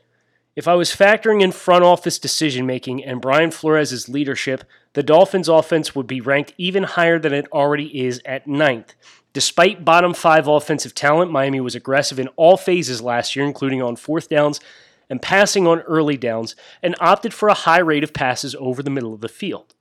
if 0.56 0.68
I 0.68 0.76
was 0.76 0.96
factoring 0.96 1.42
in 1.42 1.52
front 1.52 1.84
office 1.84 2.18
decision 2.18 2.66
making 2.66 3.04
and 3.04 3.22
Brian 3.22 3.52
Flores' 3.52 4.08
leadership, 4.08 4.64
the 4.94 5.04
Dolphins' 5.04 5.50
offense 5.50 5.94
would 5.94 6.08
be 6.08 6.22
ranked 6.22 6.54
even 6.58 6.84
higher 6.84 7.20
than 7.20 7.34
it 7.34 7.48
already 7.52 8.06
is 8.06 8.22
at 8.26 8.48
ninth. 8.48 8.94
Despite 9.34 9.84
bottom 9.84 10.14
five 10.14 10.48
offensive 10.48 10.96
talent, 10.96 11.30
Miami 11.30 11.60
was 11.60 11.76
aggressive 11.76 12.20
in 12.20 12.30
all 12.38 12.56
phases 12.56 13.02
last 13.02 13.36
year, 13.36 13.46
including 13.46 13.82
on 13.82 13.98
fourth 13.98 14.30
downs 14.30 14.62
and 15.10 15.22
passing 15.22 15.68
on 15.68 15.82
early 15.82 16.18
downs, 16.18 16.56
and 16.82 16.96
opted 17.00 17.34
for 17.34 17.50
a 17.50 17.54
high 17.54 17.80
rate 17.80 18.04
of 18.04 18.14
passes 18.14 18.56
over 18.56 18.82
the 18.82 18.90
middle 18.90 19.14
of 19.14 19.22
the 19.22 19.30
field. 19.30 19.76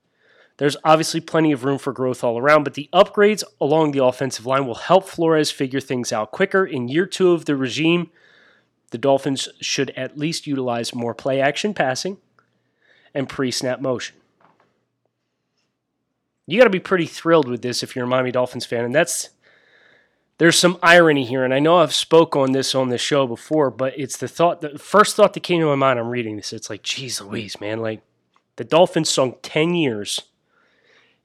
There's 0.58 0.76
obviously 0.84 1.20
plenty 1.20 1.50
of 1.50 1.64
room 1.64 1.78
for 1.78 1.92
growth 1.92 2.22
all 2.22 2.38
around, 2.38 2.64
but 2.64 2.74
the 2.74 2.88
upgrades 2.92 3.42
along 3.60 3.92
the 3.92 4.04
offensive 4.04 4.44
line 4.44 4.66
will 4.66 4.74
help 4.74 5.08
Flores 5.08 5.50
figure 5.50 5.80
things 5.80 6.12
out 6.12 6.30
quicker. 6.30 6.66
In 6.66 6.88
year 6.88 7.06
two 7.06 7.32
of 7.32 7.46
the 7.46 7.56
regime, 7.56 8.10
the 8.94 8.98
Dolphins 8.98 9.48
should 9.60 9.90
at 9.96 10.16
least 10.16 10.46
utilize 10.46 10.94
more 10.94 11.14
play 11.14 11.40
action 11.40 11.74
passing 11.74 12.16
and 13.12 13.28
pre 13.28 13.50
snap 13.50 13.80
motion. 13.80 14.14
You 16.46 16.58
got 16.58 16.66
to 16.66 16.70
be 16.70 16.78
pretty 16.78 17.06
thrilled 17.06 17.48
with 17.48 17.60
this 17.60 17.82
if 17.82 17.96
you're 17.96 18.04
a 18.04 18.08
Miami 18.08 18.30
Dolphins 18.30 18.66
fan, 18.66 18.84
and 18.84 18.94
that's 18.94 19.30
there's 20.38 20.56
some 20.56 20.78
irony 20.80 21.24
here, 21.24 21.42
and 21.42 21.52
I 21.52 21.58
know 21.58 21.78
I've 21.78 21.92
spoke 21.92 22.36
on 22.36 22.52
this 22.52 22.72
on 22.72 22.90
the 22.90 22.96
show 22.96 23.26
before, 23.26 23.68
but 23.72 23.98
it's 23.98 24.16
the 24.16 24.28
thought, 24.28 24.60
the 24.60 24.78
first 24.78 25.16
thought 25.16 25.32
that 25.32 25.42
came 25.42 25.58
to 25.58 25.66
my 25.66 25.74
mind. 25.74 25.98
I'm 25.98 26.08
reading 26.08 26.36
this. 26.36 26.52
It's 26.52 26.70
like, 26.70 26.84
geez, 26.84 27.20
Louise, 27.20 27.60
man, 27.60 27.80
like 27.80 28.00
the 28.54 28.62
Dolphins 28.62 29.10
sunk 29.10 29.38
ten 29.42 29.74
years 29.74 30.20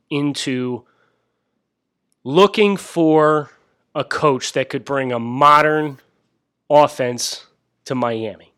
into 0.10 0.86
looking 2.24 2.78
for 2.78 3.52
a 3.94 4.04
coach 4.04 4.54
that 4.54 4.70
could 4.70 4.84
bring 4.84 5.12
a 5.12 5.20
modern 5.20 6.00
offense 6.68 7.46
to 7.90 7.96
Miami. 7.96 8.54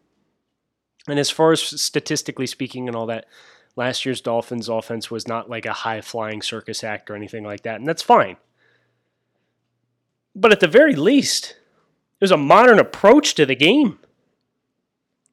And 1.08 1.18
as 1.18 1.30
far 1.30 1.54
as 1.54 1.62
statistically 1.62 2.46
speaking 2.46 2.88
and 2.88 2.98
all 2.98 3.06
that, 3.06 3.26
last 3.78 4.06
year's 4.06 4.20
Dolphins 4.20 4.68
offense 4.68 5.10
was 5.10 5.26
not 5.26 5.50
like 5.50 5.66
a 5.66 5.72
high 5.72 6.02
flying 6.02 6.42
circus 6.42 6.84
act 6.84 7.10
or 7.10 7.16
anything 7.16 7.46
like 7.46 7.64
that. 7.64 7.78
And 7.78 7.88
that's 7.88 8.02
fine. 8.02 8.36
But 10.36 10.52
at 10.52 10.60
the 10.60 10.68
very 10.68 10.96
least, 10.96 11.56
there's 12.20 12.32
a 12.32 12.38
modern 12.38 12.78
approach 12.78 13.34
to 13.36 13.46
the 13.46 13.56
game. 13.56 14.00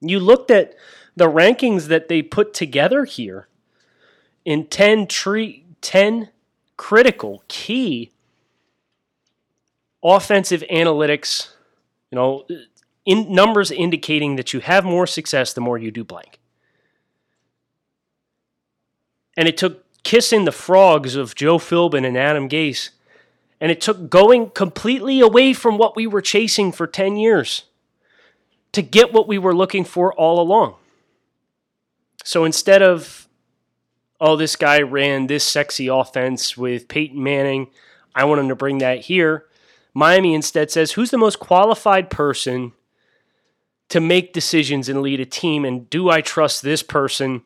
You 0.00 0.20
looked 0.20 0.52
at 0.52 0.74
the 1.16 1.26
rankings 1.26 1.88
that 1.88 2.06
they 2.06 2.22
put 2.22 2.54
together 2.54 3.04
here 3.04 3.48
in 4.44 4.68
10, 4.68 5.08
tree, 5.08 5.64
10 5.80 6.28
critical, 6.76 7.42
key 7.48 8.12
offensive 10.04 10.62
analytics, 10.70 11.48
you 12.12 12.16
know, 12.16 12.46
in 13.08 13.32
numbers 13.32 13.70
indicating 13.70 14.36
that 14.36 14.52
you 14.52 14.60
have 14.60 14.84
more 14.84 15.06
success 15.06 15.54
the 15.54 15.62
more 15.62 15.78
you 15.78 15.90
do 15.90 16.04
blank. 16.04 16.38
And 19.34 19.48
it 19.48 19.56
took 19.56 19.82
kissing 20.04 20.44
the 20.44 20.52
frogs 20.52 21.16
of 21.16 21.34
Joe 21.34 21.56
Philbin 21.56 22.06
and 22.06 22.18
Adam 22.18 22.50
Gase, 22.50 22.90
and 23.62 23.72
it 23.72 23.80
took 23.80 24.10
going 24.10 24.50
completely 24.50 25.20
away 25.20 25.54
from 25.54 25.78
what 25.78 25.96
we 25.96 26.06
were 26.06 26.20
chasing 26.20 26.70
for 26.70 26.86
10 26.86 27.16
years 27.16 27.64
to 28.72 28.82
get 28.82 29.10
what 29.10 29.26
we 29.26 29.38
were 29.38 29.54
looking 29.54 29.84
for 29.84 30.12
all 30.12 30.38
along. 30.38 30.74
So 32.24 32.44
instead 32.44 32.82
of, 32.82 33.26
oh, 34.20 34.36
this 34.36 34.54
guy 34.54 34.82
ran 34.82 35.28
this 35.28 35.44
sexy 35.44 35.86
offense 35.86 36.58
with 36.58 36.88
Peyton 36.88 37.22
Manning, 37.22 37.68
I 38.14 38.24
want 38.24 38.42
him 38.42 38.48
to 38.50 38.54
bring 38.54 38.78
that 38.78 39.00
here. 39.00 39.46
Miami 39.94 40.34
instead 40.34 40.70
says, 40.70 40.92
who's 40.92 41.10
the 41.10 41.16
most 41.16 41.38
qualified 41.38 42.10
person 42.10 42.72
to 43.88 44.00
make 44.00 44.32
decisions 44.32 44.88
and 44.88 45.02
lead 45.02 45.20
a 45.20 45.26
team? 45.26 45.64
And 45.64 45.88
do 45.88 46.10
I 46.10 46.20
trust 46.20 46.62
this 46.62 46.82
person 46.82 47.42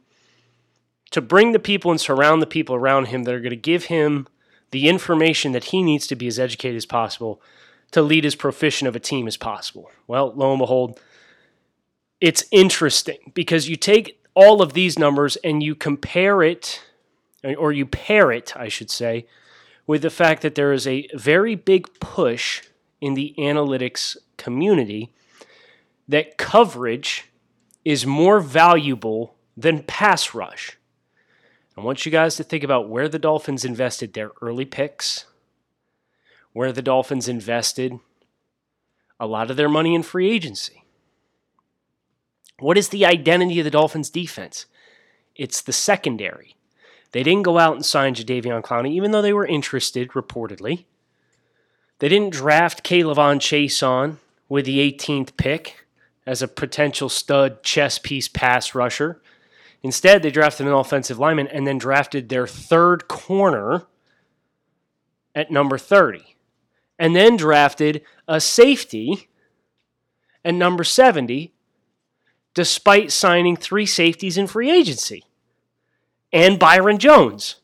to 1.10 1.20
bring 1.20 1.52
the 1.52 1.58
people 1.58 1.90
and 1.90 2.00
surround 2.00 2.42
the 2.42 2.46
people 2.46 2.74
around 2.74 3.06
him 3.06 3.24
that 3.24 3.34
are 3.34 3.40
going 3.40 3.50
to 3.50 3.56
give 3.56 3.84
him 3.84 4.26
the 4.70 4.88
information 4.88 5.52
that 5.52 5.64
he 5.64 5.82
needs 5.82 6.06
to 6.06 6.16
be 6.16 6.26
as 6.26 6.38
educated 6.38 6.76
as 6.76 6.86
possible 6.86 7.40
to 7.90 8.00
lead 8.00 8.24
as 8.24 8.34
proficient 8.34 8.88
of 8.88 8.96
a 8.96 9.00
team 9.00 9.28
as 9.28 9.36
possible? 9.36 9.90
Well, 10.06 10.32
lo 10.34 10.50
and 10.50 10.58
behold, 10.58 10.98
it's 12.20 12.44
interesting 12.50 13.32
because 13.34 13.68
you 13.68 13.76
take 13.76 14.18
all 14.34 14.62
of 14.62 14.72
these 14.72 14.98
numbers 14.98 15.36
and 15.36 15.62
you 15.62 15.74
compare 15.74 16.42
it, 16.42 16.80
or 17.58 17.72
you 17.72 17.84
pair 17.84 18.32
it, 18.32 18.56
I 18.56 18.68
should 18.68 18.90
say, 18.90 19.26
with 19.86 20.02
the 20.02 20.10
fact 20.10 20.42
that 20.42 20.54
there 20.54 20.72
is 20.72 20.86
a 20.86 21.08
very 21.14 21.54
big 21.54 21.92
push 22.00 22.62
in 23.00 23.14
the 23.14 23.34
analytics 23.36 24.16
community 24.38 25.12
that 26.08 26.36
coverage 26.36 27.30
is 27.84 28.06
more 28.06 28.40
valuable 28.40 29.34
than 29.56 29.82
pass 29.82 30.34
rush. 30.34 30.78
I 31.76 31.80
want 31.80 32.04
you 32.04 32.12
guys 32.12 32.36
to 32.36 32.44
think 32.44 32.62
about 32.62 32.88
where 32.88 33.08
the 33.08 33.18
Dolphins 33.18 33.64
invested 33.64 34.12
their 34.12 34.32
early 34.40 34.64
picks, 34.64 35.26
where 36.52 36.72
the 36.72 36.82
Dolphins 36.82 37.28
invested 37.28 37.98
a 39.18 39.26
lot 39.26 39.50
of 39.50 39.56
their 39.56 39.68
money 39.68 39.94
in 39.94 40.02
free 40.02 40.30
agency. 40.30 40.84
What 42.58 42.76
is 42.76 42.90
the 42.90 43.06
identity 43.06 43.58
of 43.60 43.64
the 43.64 43.70
Dolphins 43.70 44.10
defense? 44.10 44.66
It's 45.34 45.62
the 45.62 45.72
secondary. 45.72 46.56
They 47.12 47.22
didn't 47.22 47.42
go 47.42 47.58
out 47.58 47.74
and 47.74 47.84
sign 47.84 48.14
Jadeveon 48.14 48.62
Clowney, 48.62 48.92
even 48.92 49.10
though 49.10 49.22
they 49.22 49.32
were 49.32 49.46
interested, 49.46 50.10
reportedly. 50.10 50.84
They 51.98 52.08
didn't 52.08 52.32
draft 52.32 52.84
K'Lavon 52.84 53.82
on 53.82 54.18
with 54.48 54.66
the 54.66 54.92
18th 54.92 55.36
pick 55.36 55.86
as 56.26 56.42
a 56.42 56.48
potential 56.48 57.08
stud 57.08 57.62
chess 57.62 57.98
piece 57.98 58.28
pass 58.28 58.74
rusher. 58.74 59.20
Instead, 59.82 60.22
they 60.22 60.30
drafted 60.30 60.66
an 60.66 60.72
offensive 60.72 61.18
lineman 61.18 61.48
and 61.48 61.66
then 61.66 61.78
drafted 61.78 62.28
their 62.28 62.46
third 62.46 63.08
corner 63.08 63.86
at 65.34 65.50
number 65.50 65.78
30. 65.78 66.36
And 66.98 67.16
then 67.16 67.36
drafted 67.36 68.02
a 68.28 68.40
safety 68.40 69.28
at 70.44 70.54
number 70.54 70.84
70, 70.84 71.52
despite 72.54 73.10
signing 73.10 73.56
three 73.56 73.86
safeties 73.86 74.38
in 74.38 74.46
free 74.46 74.70
agency 74.70 75.24
and 76.32 76.58
Byron 76.58 76.98
Jones. 76.98 77.56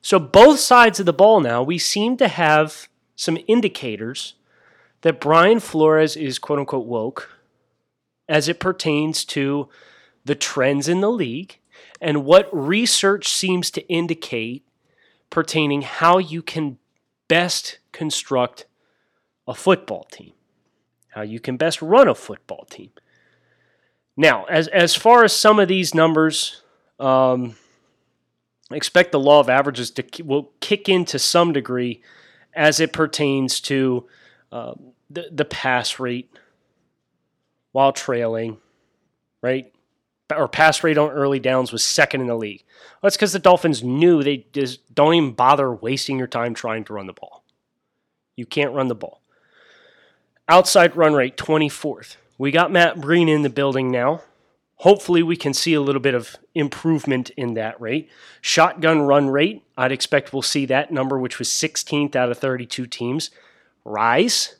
So, 0.00 0.18
both 0.18 0.60
sides 0.60 1.00
of 1.00 1.06
the 1.06 1.12
ball 1.12 1.40
now, 1.40 1.62
we 1.62 1.78
seem 1.78 2.16
to 2.18 2.28
have 2.28 2.88
some 3.16 3.38
indicators 3.48 4.34
that 5.02 5.20
Brian 5.20 5.60
Flores 5.60 6.16
is 6.16 6.38
quote 6.38 6.58
unquote 6.58 6.86
woke 6.86 7.38
as 8.28 8.48
it 8.48 8.60
pertains 8.60 9.24
to 9.24 9.68
the 10.24 10.34
trends 10.34 10.88
in 10.88 11.00
the 11.00 11.10
league 11.10 11.58
and 12.00 12.24
what 12.24 12.48
research 12.52 13.28
seems 13.28 13.70
to 13.70 13.86
indicate 13.88 14.64
pertaining 15.30 15.82
how 15.82 16.18
you 16.18 16.42
can 16.42 16.78
best 17.28 17.78
construct 17.92 18.66
a 19.46 19.54
football 19.54 20.04
team, 20.10 20.32
how 21.08 21.22
you 21.22 21.40
can 21.40 21.56
best 21.56 21.80
run 21.82 22.08
a 22.08 22.14
football 22.14 22.64
team. 22.70 22.90
Now, 24.16 24.44
as 24.46 24.68
as 24.68 24.94
far 24.94 25.24
as 25.24 25.32
some 25.32 25.60
of 25.60 25.68
these 25.68 25.94
numbers, 25.94 26.62
um, 26.98 27.56
expect 28.70 29.12
the 29.12 29.20
law 29.20 29.40
of 29.40 29.48
averages 29.48 29.90
to 29.92 30.04
will 30.24 30.50
kick 30.60 30.88
in 30.88 31.04
to 31.06 31.18
some 31.18 31.52
degree 31.52 32.02
as 32.54 32.80
it 32.80 32.92
pertains 32.92 33.60
to 33.60 34.06
uh, 34.52 34.74
the 35.10 35.28
the 35.30 35.44
pass 35.44 35.98
rate 35.98 36.30
while 37.72 37.92
trailing, 37.92 38.58
right? 39.42 39.72
Or 40.34 40.48
pass 40.48 40.84
rate 40.84 40.98
on 40.98 41.10
early 41.10 41.40
downs 41.40 41.72
was 41.72 41.84
second 41.84 42.20
in 42.20 42.26
the 42.26 42.36
league. 42.36 42.64
Well, 42.68 43.08
that's 43.08 43.16
because 43.16 43.32
the 43.32 43.38
Dolphins 43.38 43.82
knew 43.82 44.22
they 44.22 44.46
just 44.52 44.94
don't 44.94 45.14
even 45.14 45.32
bother 45.32 45.72
wasting 45.72 46.18
your 46.18 46.26
time 46.26 46.54
trying 46.54 46.84
to 46.84 46.92
run 46.92 47.06
the 47.06 47.14
ball. 47.14 47.44
You 48.36 48.44
can't 48.44 48.74
run 48.74 48.88
the 48.88 48.94
ball. 48.94 49.22
Outside 50.48 50.96
run 50.96 51.14
rate, 51.14 51.36
24th. 51.36 52.16
We 52.36 52.50
got 52.50 52.70
Matt 52.70 52.96
Breida 52.96 53.34
in 53.34 53.42
the 53.42 53.50
building 53.50 53.90
now. 53.90 54.22
Hopefully, 54.76 55.24
we 55.24 55.36
can 55.36 55.52
see 55.52 55.74
a 55.74 55.80
little 55.80 56.00
bit 56.00 56.14
of 56.14 56.36
improvement 56.54 57.30
in 57.30 57.54
that 57.54 57.80
rate. 57.80 58.08
Shotgun 58.40 59.02
run 59.02 59.28
rate, 59.28 59.64
I'd 59.76 59.90
expect 59.90 60.32
we'll 60.32 60.42
see 60.42 60.66
that 60.66 60.92
number, 60.92 61.18
which 61.18 61.40
was 61.40 61.48
16th 61.48 62.14
out 62.14 62.30
of 62.30 62.38
32 62.38 62.86
teams, 62.86 63.30
rise 63.88 64.56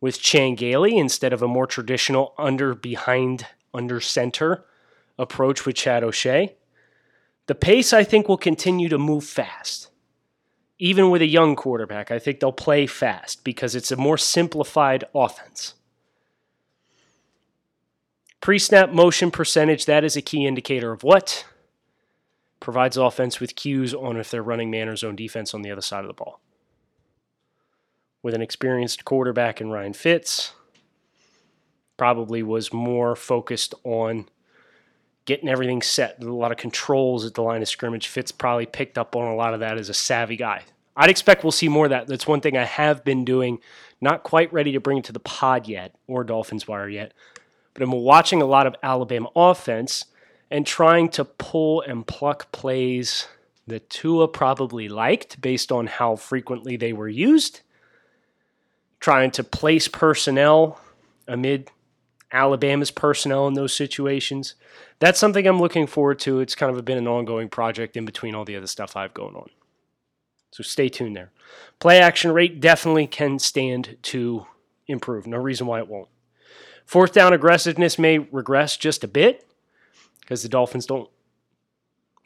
with 0.00 0.20
Chan 0.20 0.54
Gailey 0.56 0.96
instead 0.96 1.32
of 1.32 1.42
a 1.42 1.48
more 1.48 1.66
traditional 1.66 2.34
under 2.38 2.74
behind 2.74 3.46
under 3.72 4.00
center 4.00 4.64
approach 5.18 5.66
with 5.66 5.76
Chad 5.76 6.02
O'Shea. 6.02 6.56
The 7.46 7.54
pace, 7.54 7.92
I 7.92 8.04
think, 8.04 8.28
will 8.28 8.38
continue 8.38 8.88
to 8.88 8.98
move 8.98 9.24
fast. 9.24 9.88
Even 10.78 11.10
with 11.10 11.20
a 11.20 11.26
young 11.26 11.56
quarterback, 11.56 12.10
I 12.10 12.18
think 12.18 12.40
they'll 12.40 12.52
play 12.52 12.86
fast 12.86 13.44
because 13.44 13.74
it's 13.74 13.92
a 13.92 13.96
more 13.96 14.16
simplified 14.16 15.04
offense. 15.14 15.74
Pre 18.40 18.58
snap 18.58 18.90
motion 18.90 19.30
percentage, 19.30 19.84
that 19.84 20.04
is 20.04 20.16
a 20.16 20.22
key 20.22 20.46
indicator 20.46 20.92
of 20.92 21.02
what? 21.02 21.44
Provides 22.58 22.96
offense 22.96 23.40
with 23.40 23.56
cues 23.56 23.92
on 23.92 24.16
if 24.16 24.30
they're 24.30 24.42
running 24.42 24.70
man 24.70 24.88
or 24.88 24.96
zone 24.96 25.16
defense 25.16 25.52
on 25.52 25.62
the 25.62 25.70
other 25.70 25.82
side 25.82 26.04
of 26.04 26.08
the 26.08 26.14
ball. 26.14 26.40
With 28.22 28.34
an 28.34 28.42
experienced 28.42 29.04
quarterback 29.04 29.60
in 29.60 29.70
Ryan 29.70 29.94
Fitz, 29.94 30.52
probably 31.96 32.42
was 32.42 32.72
more 32.72 33.16
focused 33.16 33.74
on 33.84 34.26
getting 35.24 35.48
everything 35.48 35.80
set. 35.80 36.22
A 36.22 36.32
lot 36.32 36.52
of 36.52 36.58
controls 36.58 37.24
at 37.24 37.34
the 37.34 37.42
line 37.42 37.62
of 37.62 37.68
scrimmage. 37.68 38.08
Fitz 38.08 38.32
probably 38.32 38.66
picked 38.66 38.98
up 38.98 39.16
on 39.16 39.26
a 39.26 39.34
lot 39.34 39.54
of 39.54 39.60
that 39.60 39.78
as 39.78 39.88
a 39.88 39.94
savvy 39.94 40.36
guy. 40.36 40.64
I'd 40.96 41.08
expect 41.08 41.44
we'll 41.44 41.52
see 41.52 41.68
more 41.68 41.86
of 41.86 41.90
that. 41.90 42.08
That's 42.08 42.26
one 42.26 42.40
thing 42.40 42.56
I 42.56 42.64
have 42.64 43.04
been 43.04 43.24
doing. 43.24 43.58
Not 44.00 44.22
quite 44.22 44.52
ready 44.52 44.72
to 44.72 44.80
bring 44.80 44.98
it 44.98 45.04
to 45.04 45.12
the 45.12 45.20
pod 45.20 45.68
yet 45.68 45.94
or 46.06 46.24
Dolphins 46.24 46.66
Wire 46.66 46.88
yet, 46.88 47.14
but 47.74 47.82
I'm 47.82 47.92
watching 47.92 48.42
a 48.42 48.46
lot 48.46 48.66
of 48.66 48.74
Alabama 48.82 49.30
offense 49.36 50.06
and 50.50 50.66
trying 50.66 51.08
to 51.10 51.24
pull 51.24 51.80
and 51.82 52.06
pluck 52.06 52.50
plays 52.52 53.28
that 53.66 53.88
Tua 53.88 54.26
probably 54.28 54.88
liked 54.88 55.40
based 55.40 55.70
on 55.70 55.86
how 55.86 56.16
frequently 56.16 56.76
they 56.76 56.92
were 56.92 57.08
used. 57.08 57.60
Trying 59.00 59.30
to 59.32 59.44
place 59.44 59.88
personnel 59.88 60.80
amid 61.26 61.70
Alabama's 62.32 62.90
personnel 62.90 63.48
in 63.48 63.54
those 63.54 63.72
situations. 63.72 64.54
That's 64.98 65.18
something 65.18 65.46
I'm 65.46 65.58
looking 65.58 65.86
forward 65.86 66.18
to. 66.20 66.40
It's 66.40 66.54
kind 66.54 66.76
of 66.76 66.84
been 66.84 66.98
an 66.98 67.08
ongoing 67.08 67.48
project 67.48 67.96
in 67.96 68.04
between 68.04 68.34
all 68.34 68.44
the 68.44 68.56
other 68.56 68.66
stuff 68.66 68.96
I've 68.96 69.14
going 69.14 69.34
on. 69.34 69.48
So 70.52 70.62
stay 70.62 70.88
tuned 70.88 71.16
there. 71.16 71.30
Play 71.78 71.98
action 71.98 72.32
rate 72.32 72.60
definitely 72.60 73.06
can 73.06 73.38
stand 73.38 73.96
to 74.02 74.46
improve. 74.86 75.26
No 75.26 75.38
reason 75.38 75.66
why 75.66 75.78
it 75.78 75.88
won't. 75.88 76.08
Fourth 76.84 77.12
down 77.12 77.32
aggressiveness 77.32 77.98
may 77.98 78.18
regress 78.18 78.76
just 78.76 79.04
a 79.04 79.08
bit 79.08 79.46
because 80.20 80.42
the 80.42 80.48
Dolphins 80.48 80.86
don't 80.86 81.08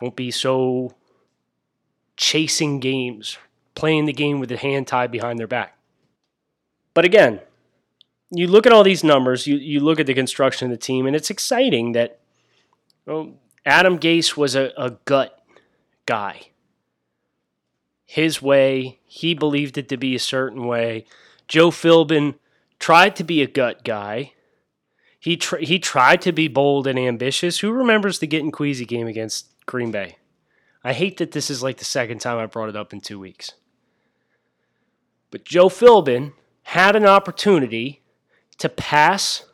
won't 0.00 0.16
be 0.16 0.30
so 0.30 0.94
chasing 2.16 2.80
games, 2.80 3.38
playing 3.74 4.06
the 4.06 4.12
game 4.12 4.40
with 4.40 4.48
the 4.48 4.56
hand 4.56 4.86
tied 4.86 5.10
behind 5.10 5.38
their 5.38 5.46
back. 5.46 5.76
But 6.94 7.04
again, 7.04 7.40
you 8.30 8.46
look 8.46 8.66
at 8.66 8.72
all 8.72 8.84
these 8.84 9.04
numbers, 9.04 9.46
you, 9.46 9.56
you 9.56 9.80
look 9.80 10.00
at 10.00 10.06
the 10.06 10.14
construction 10.14 10.70
of 10.70 10.70
the 10.70 10.84
team, 10.84 11.06
and 11.06 11.14
it's 11.14 11.30
exciting 11.30 11.92
that 11.92 12.20
well, 13.06 13.34
Adam 13.66 13.98
Gase 13.98 14.36
was 14.36 14.54
a, 14.54 14.72
a 14.76 14.92
gut 15.04 15.44
guy. 16.06 16.48
His 18.06 18.40
way, 18.40 19.00
he 19.04 19.34
believed 19.34 19.76
it 19.76 19.88
to 19.88 19.96
be 19.96 20.14
a 20.14 20.20
certain 20.20 20.66
way. 20.66 21.04
Joe 21.48 21.70
Philbin 21.70 22.36
tried 22.78 23.16
to 23.16 23.24
be 23.24 23.42
a 23.42 23.46
gut 23.46 23.84
guy. 23.84 24.32
He 25.18 25.36
tr- 25.36 25.56
he 25.56 25.78
tried 25.78 26.20
to 26.22 26.32
be 26.32 26.48
bold 26.48 26.86
and 26.86 26.98
ambitious. 26.98 27.58
Who 27.58 27.72
remembers 27.72 28.18
the 28.18 28.26
getting 28.26 28.50
queasy 28.50 28.84
game 28.84 29.06
against 29.06 29.48
Green 29.66 29.90
Bay? 29.90 30.18
I 30.82 30.92
hate 30.92 31.16
that 31.16 31.32
this 31.32 31.50
is 31.50 31.62
like 31.62 31.78
the 31.78 31.84
second 31.84 32.20
time 32.20 32.38
I 32.38 32.46
brought 32.46 32.68
it 32.68 32.76
up 32.76 32.92
in 32.92 33.00
two 33.00 33.18
weeks. 33.18 33.52
But 35.30 35.44
Joe 35.44 35.68
Philbin 35.68 36.32
had 36.64 36.96
an 36.96 37.06
opportunity 37.06 38.02
to 38.58 38.68
pass 38.68 39.44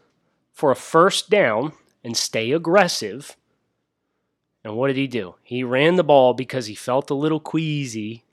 for 0.52 0.70
a 0.70 0.76
first 0.76 1.30
down 1.30 1.72
and 2.02 2.16
stay 2.16 2.52
aggressive. 2.52 3.36
And 4.64 4.76
what 4.76 4.88
did 4.88 4.96
he 4.96 5.06
do? 5.06 5.34
He 5.42 5.62
ran 5.64 5.96
the 5.96 6.04
ball 6.04 6.34
because 6.34 6.66
he 6.66 6.74
felt 6.74 7.10
a 7.10 7.14
little 7.14 7.40
queasy 7.40 8.24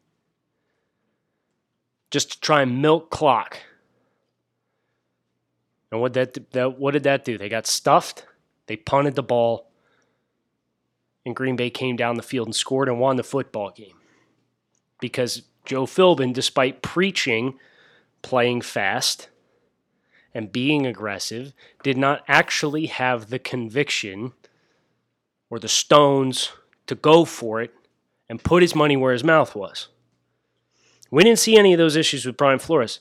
just 2.11 2.31
to 2.31 2.39
try 2.39 2.61
and 2.61 2.81
milk 2.81 3.09
clock. 3.09 3.59
And 5.91 6.01
what 6.01 6.13
that, 6.13 6.51
that 6.51 6.77
what 6.79 6.91
did 6.91 7.03
that 7.03 7.25
do? 7.25 7.37
They 7.37 7.49
got 7.49 7.65
stuffed. 7.65 8.25
They 8.67 8.75
punted 8.75 9.15
the 9.15 9.23
ball. 9.23 9.71
And 11.25 11.35
Green 11.35 11.55
Bay 11.55 11.69
came 11.69 11.95
down 11.95 12.15
the 12.15 12.23
field 12.23 12.47
and 12.47 12.55
scored 12.55 12.89
and 12.89 12.99
won 12.99 13.15
the 13.15 13.23
football 13.23 13.71
game. 13.71 13.95
Because 14.99 15.43
Joe 15.65 15.85
Philbin, 15.85 16.33
despite 16.33 16.81
preaching 16.81 17.57
playing 18.27 18.59
fast 18.59 19.29
and 20.33 20.51
being 20.51 20.85
aggressive, 20.85 21.53
did 21.81 21.97
not 21.97 22.25
actually 22.27 22.87
have 22.87 23.29
the 23.29 23.39
conviction 23.39 24.33
or 25.49 25.59
the 25.59 25.69
stones 25.69 26.51
to 26.87 26.93
go 26.93 27.23
for 27.23 27.61
it 27.61 27.73
and 28.27 28.43
put 28.43 28.61
his 28.61 28.75
money 28.75 28.97
where 28.97 29.13
his 29.13 29.23
mouth 29.23 29.55
was. 29.55 29.87
We 31.09 31.23
didn't 31.23 31.39
see 31.39 31.55
any 31.55 31.71
of 31.71 31.77
those 31.77 31.95
issues 31.95 32.25
with 32.25 32.35
Brian 32.35 32.59
Flores. 32.59 32.99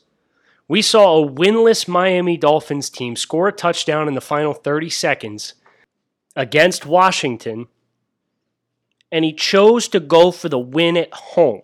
We 0.69 0.81
saw 0.81 1.19
a 1.19 1.29
winless 1.29 1.89
Miami 1.89 2.37
Dolphins 2.37 2.89
team 2.89 3.17
score 3.17 3.49
a 3.49 3.53
touchdown 3.53 4.07
in 4.07 4.15
the 4.15 4.21
final 4.21 4.55
30 4.55 4.89
seconds 4.91 5.55
against 6.37 6.87
Washington, 6.87 7.67
and 9.11 9.25
he 9.25 9.33
chose 9.33 9.89
to 9.89 9.99
go 9.99 10.31
for 10.31 10.49
the 10.49 10.57
win 10.57 10.97
at 10.97 11.13
home. 11.13 11.63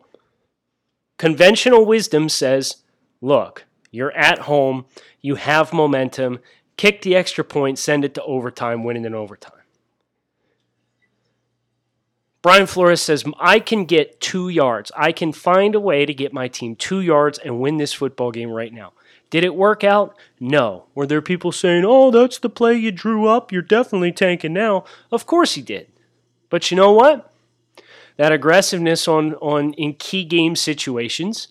Conventional 1.17 1.87
wisdom 1.87 2.29
says 2.29 2.82
look, 3.23 3.65
you're 3.91 4.13
at 4.13 4.41
home, 4.41 4.85
you 5.23 5.37
have 5.37 5.73
momentum, 5.73 6.41
kick 6.77 7.01
the 7.01 7.17
extra 7.17 7.45
point, 7.45 7.79
send 7.79 8.05
it 8.05 8.15
to 8.15 8.23
overtime, 8.25 8.85
win 8.85 8.99
it 8.99 9.07
in 9.07 9.15
overtime. 9.15 9.53
Brian 12.43 12.67
Flores 12.67 13.01
says, 13.01 13.25
I 13.39 13.61
can 13.61 13.85
get 13.85 14.21
two 14.21 14.49
yards. 14.49 14.91
I 14.97 15.13
can 15.13 15.33
find 15.33 15.77
a 15.77 15.81
way 15.81 16.05
to 16.05 16.13
get 16.13 16.33
my 16.33 16.49
team 16.49 16.75
two 16.75 17.01
yards 17.01 17.39
and 17.39 17.61
win 17.61 17.77
this 17.77 17.93
football 17.93 18.33
game 18.33 18.51
right 18.51 18.73
now. 18.73 18.93
Did 19.31 19.45
it 19.45 19.55
work 19.55 19.85
out? 19.85 20.17
No. 20.41 20.87
Were 20.95 21.07
there 21.07 21.23
people 21.23 21.53
saying, 21.53 21.85
oh, 21.87 22.11
that's 22.11 22.39
the 22.39 22.51
play 22.51 22.75
you 22.75 22.91
drew 22.91 23.29
up? 23.29 23.53
You're 23.53 23.63
definitely 23.63 24.11
tanking 24.11 24.53
now. 24.53 24.85
Of 25.13 25.25
course 25.25 25.55
he 25.55 25.63
did. 25.63 25.87
But 26.51 26.71
you 26.71 26.77
know 26.77 26.93
what? 26.93 27.33
That 28.17 28.33
aggressiveness 28.33 29.07
on, 29.07 29.35
on 29.37 29.73
in 29.75 29.95
key 29.95 30.25
game 30.25 30.57
situations 30.57 31.49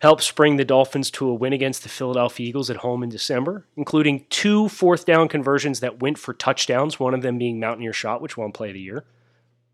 helped 0.00 0.22
spring 0.22 0.56
the 0.56 0.64
Dolphins 0.64 1.10
to 1.12 1.28
a 1.28 1.34
win 1.34 1.52
against 1.52 1.82
the 1.82 1.88
Philadelphia 1.88 2.48
Eagles 2.48 2.70
at 2.70 2.78
home 2.78 3.02
in 3.02 3.10
December, 3.10 3.66
including 3.76 4.24
two 4.30 4.68
fourth 4.68 5.04
down 5.04 5.28
conversions 5.28 5.80
that 5.80 6.00
went 6.00 6.18
for 6.18 6.32
touchdowns, 6.32 6.98
one 6.98 7.14
of 7.14 7.22
them 7.22 7.38
being 7.38 7.60
Mountaineer 7.60 7.92
Shot, 7.92 8.22
which 8.22 8.36
won 8.36 8.52
play 8.52 8.68
of 8.68 8.74
the 8.74 8.80
year 8.80 9.04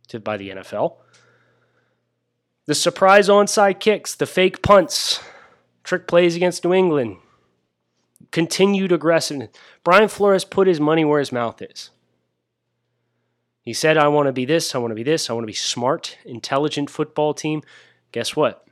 to, 0.09 0.19
by 0.19 0.37
the 0.37 0.51
NFL. 0.51 0.97
The 2.67 2.75
surprise 2.75 3.29
onside 3.29 3.79
kicks, 3.79 4.17
the 4.17 4.27
fake 4.27 4.62
punts, 4.62 5.21
trick 5.85 6.09
plays 6.09 6.35
against 6.35 6.65
New 6.65 6.75
England, 6.75 7.19
continued 8.33 8.91
aggressiveness. 8.91 9.51
Brian 9.85 10.09
Flores 10.09 10.45
put 10.45 10.67
his 10.67 10.81
money 10.81 11.05
where 11.05 11.21
his 11.21 11.31
mouth 11.31 11.62
is. 11.62 11.91
He 13.62 13.73
said, 13.73 13.97
I 13.97 14.09
want 14.09 14.27
to 14.27 14.33
be 14.33 14.45
this, 14.45 14.75
I 14.75 14.79
want 14.79 14.91
to 14.91 14.97
be 14.97 15.05
this, 15.05 15.31
I 15.31 15.33
want 15.33 15.45
to 15.45 15.49
be 15.49 15.53
smart, 15.53 16.19
intelligent 16.25 16.91
football 16.91 17.33
team. 17.33 17.62
Guess 18.11 18.35
what? 18.35 18.65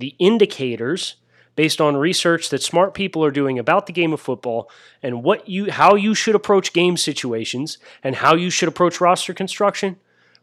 The 0.00 0.16
indicators, 0.18 1.16
based 1.56 1.78
on 1.78 1.94
research 1.94 2.48
that 2.48 2.62
smart 2.62 2.94
people 2.94 3.22
are 3.22 3.30
doing 3.30 3.58
about 3.58 3.84
the 3.84 3.92
game 3.92 4.14
of 4.14 4.20
football 4.20 4.70
and 5.02 5.22
what 5.22 5.46
you 5.46 5.70
how 5.70 5.94
you 5.94 6.14
should 6.14 6.34
approach 6.34 6.72
game 6.72 6.96
situations 6.96 7.76
and 8.02 8.16
how 8.16 8.34
you 8.34 8.48
should 8.48 8.68
approach 8.68 8.98
roster 8.98 9.34
construction, 9.34 9.96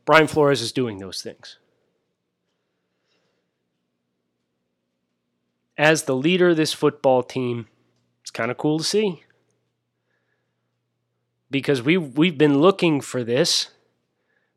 Brian 0.06 0.28
Flores 0.28 0.62
is 0.62 0.72
doing 0.72 1.00
those 1.00 1.24
things. 1.24 1.58
As 5.76 6.04
the 6.04 6.16
leader 6.16 6.50
of 6.50 6.58
this 6.58 6.74
football 6.74 7.24
team, 7.24 7.68
it's 8.22 8.30
kind 8.30 8.52
of 8.52 8.58
cool 8.58 8.78
to 8.78 8.84
see. 8.84 9.24
Because 11.50 11.82
we 11.82 11.98
we've 11.98 12.38
been 12.38 12.60
looking 12.62 13.02
for 13.02 13.24
this 13.24 13.72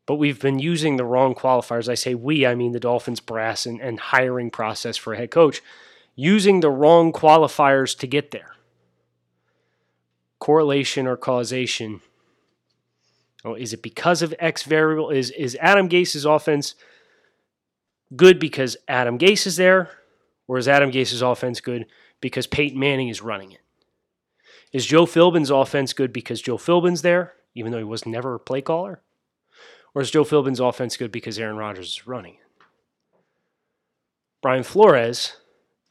but 0.05 0.15
we've 0.15 0.39
been 0.39 0.59
using 0.59 0.97
the 0.97 1.05
wrong 1.05 1.35
qualifiers. 1.35 1.87
I 1.87 1.95
say 1.95 2.15
we, 2.15 2.45
I 2.45 2.55
mean 2.55 2.71
the 2.71 2.79
Dolphins 2.79 3.19
brass 3.19 3.65
and, 3.65 3.79
and 3.79 3.99
hiring 3.99 4.49
process 4.49 4.97
for 4.97 5.13
a 5.13 5.17
head 5.17 5.31
coach, 5.31 5.61
using 6.15 6.59
the 6.59 6.69
wrong 6.69 7.13
qualifiers 7.13 7.97
to 7.99 8.07
get 8.07 8.31
there. 8.31 8.55
Correlation 10.39 11.07
or 11.07 11.17
causation. 11.17 12.01
Oh, 13.45 13.55
is 13.55 13.73
it 13.73 13.81
because 13.81 14.21
of 14.21 14.33
X 14.39 14.63
variable? 14.63 15.09
Is 15.09 15.31
is 15.31 15.57
Adam 15.59 15.87
Gase's 15.87 16.25
offense 16.25 16.75
good 18.15 18.39
because 18.39 18.77
Adam 18.87 19.17
Gase 19.17 19.47
is 19.47 19.55
there, 19.55 19.89
or 20.47 20.57
is 20.57 20.67
Adam 20.67 20.91
Gase's 20.91 21.21
offense 21.21 21.61
good 21.61 21.85
because 22.19 22.47
Peyton 22.47 22.79
Manning 22.79 23.09
is 23.09 23.21
running 23.21 23.51
it? 23.51 23.61
Is 24.73 24.85
Joe 24.85 25.05
Philbin's 25.05 25.49
offense 25.49 25.93
good 25.93 26.13
because 26.13 26.41
Joe 26.41 26.57
Philbin's 26.57 27.01
there, 27.01 27.33
even 27.55 27.71
though 27.71 27.77
he 27.77 27.83
was 27.83 28.05
never 28.05 28.35
a 28.35 28.39
play 28.39 28.61
caller? 28.61 29.01
Or 29.93 30.01
is 30.01 30.11
Joe 30.11 30.23
Philbin's 30.23 30.59
offense 30.59 30.97
good 30.97 31.11
because 31.11 31.37
Aaron 31.37 31.57
Rodgers 31.57 31.89
is 31.89 32.07
running? 32.07 32.37
Brian 34.41 34.63
Flores, 34.63 35.35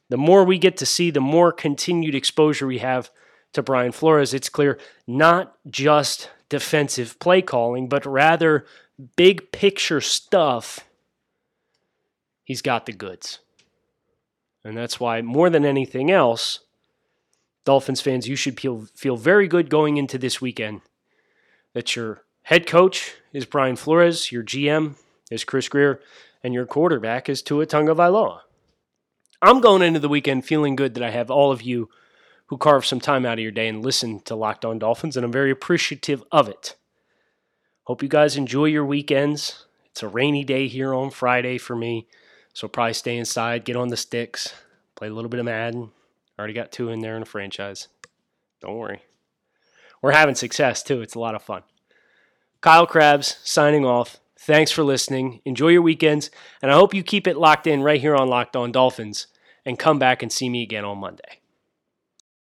the 0.09 0.17
more 0.17 0.43
we 0.43 0.57
get 0.57 0.77
to 0.77 0.85
see, 0.85 1.11
the 1.11 1.21
more 1.21 1.51
continued 1.51 2.15
exposure 2.15 2.67
we 2.67 2.79
have 2.79 3.11
to 3.53 3.63
Brian 3.63 3.91
Flores, 3.91 4.33
it's 4.33 4.49
clear 4.49 4.79
not 5.07 5.55
just 5.69 6.29
defensive 6.49 7.19
play 7.19 7.41
calling, 7.41 7.87
but 7.87 8.05
rather 8.05 8.65
big 9.15 9.51
picture 9.51 10.01
stuff. 10.01 10.81
He's 12.43 12.61
got 12.61 12.85
the 12.85 12.93
goods. 12.93 13.39
And 14.63 14.77
that's 14.77 14.99
why, 14.99 15.21
more 15.21 15.49
than 15.49 15.65
anything 15.65 16.11
else, 16.11 16.59
Dolphins 17.65 18.01
fans, 18.01 18.27
you 18.27 18.35
should 18.35 18.59
feel, 18.59 18.87
feel 18.95 19.17
very 19.17 19.47
good 19.47 19.69
going 19.69 19.97
into 19.97 20.17
this 20.17 20.41
weekend 20.41 20.81
that 21.73 21.95
you're 21.95 22.23
Head 22.43 22.65
coach 22.65 23.13
is 23.31 23.45
Brian 23.45 23.75
Flores. 23.75 24.31
Your 24.31 24.43
GM 24.43 24.95
is 25.29 25.43
Chris 25.43 25.69
Grier, 25.69 26.01
And 26.43 26.53
your 26.53 26.65
quarterback 26.65 27.29
is 27.29 27.41
Tua 27.41 27.65
Tagovailoa. 27.65 28.41
I'm 29.41 29.61
going 29.61 29.81
into 29.81 29.99
the 29.99 30.09
weekend 30.09 30.45
feeling 30.45 30.75
good 30.75 30.95
that 30.95 31.03
I 31.03 31.11
have 31.11 31.31
all 31.31 31.51
of 31.51 31.61
you 31.61 31.89
who 32.47 32.57
carve 32.57 32.85
some 32.85 32.99
time 32.99 33.25
out 33.25 33.37
of 33.37 33.43
your 33.43 33.51
day 33.51 33.67
and 33.67 33.85
listen 33.85 34.19
to 34.21 34.35
Locked 34.35 34.65
On 34.65 34.79
Dolphins, 34.79 35.15
and 35.15 35.23
I'm 35.23 35.31
very 35.31 35.51
appreciative 35.51 36.23
of 36.31 36.49
it. 36.49 36.75
Hope 37.83 38.03
you 38.03 38.09
guys 38.09 38.35
enjoy 38.35 38.65
your 38.65 38.85
weekends. 38.85 39.65
It's 39.85 40.03
a 40.03 40.07
rainy 40.07 40.43
day 40.43 40.67
here 40.67 40.93
on 40.93 41.11
Friday 41.11 41.57
for 41.57 41.75
me, 41.75 42.07
so 42.53 42.67
probably 42.67 42.93
stay 42.93 43.17
inside, 43.17 43.65
get 43.65 43.75
on 43.75 43.87
the 43.89 43.97
sticks, 43.97 44.53
play 44.95 45.07
a 45.07 45.13
little 45.13 45.29
bit 45.29 45.39
of 45.39 45.45
Madden. 45.45 45.91
Already 46.37 46.53
got 46.53 46.71
two 46.71 46.89
in 46.89 46.99
there 46.99 47.15
in 47.15 47.21
a 47.21 47.25
franchise. 47.25 47.87
Don't 48.61 48.77
worry. 48.77 49.03
We're 50.01 50.11
having 50.11 50.35
success 50.35 50.83
too. 50.83 51.01
It's 51.01 51.15
a 51.15 51.19
lot 51.19 51.35
of 51.35 51.43
fun. 51.43 51.63
Kyle 52.61 52.85
Crabbs 52.85 53.37
signing 53.43 53.85
off. 53.85 54.17
Thanks 54.37 54.71
for 54.71 54.83
listening. 54.83 55.41
Enjoy 55.45 55.69
your 55.69 55.81
weekends, 55.81 56.29
and 56.61 56.71
I 56.71 56.75
hope 56.75 56.93
you 56.93 57.01
keep 57.01 57.25
it 57.25 57.35
locked 57.35 57.65
in 57.65 57.81
right 57.81 57.99
here 57.99 58.15
on 58.15 58.27
Locked 58.27 58.55
On 58.55 58.71
Dolphins 58.71 59.25
and 59.65 59.79
come 59.79 59.97
back 59.97 60.21
and 60.21 60.31
see 60.31 60.47
me 60.47 60.61
again 60.61 60.85
on 60.85 60.99
Monday. 60.99 61.40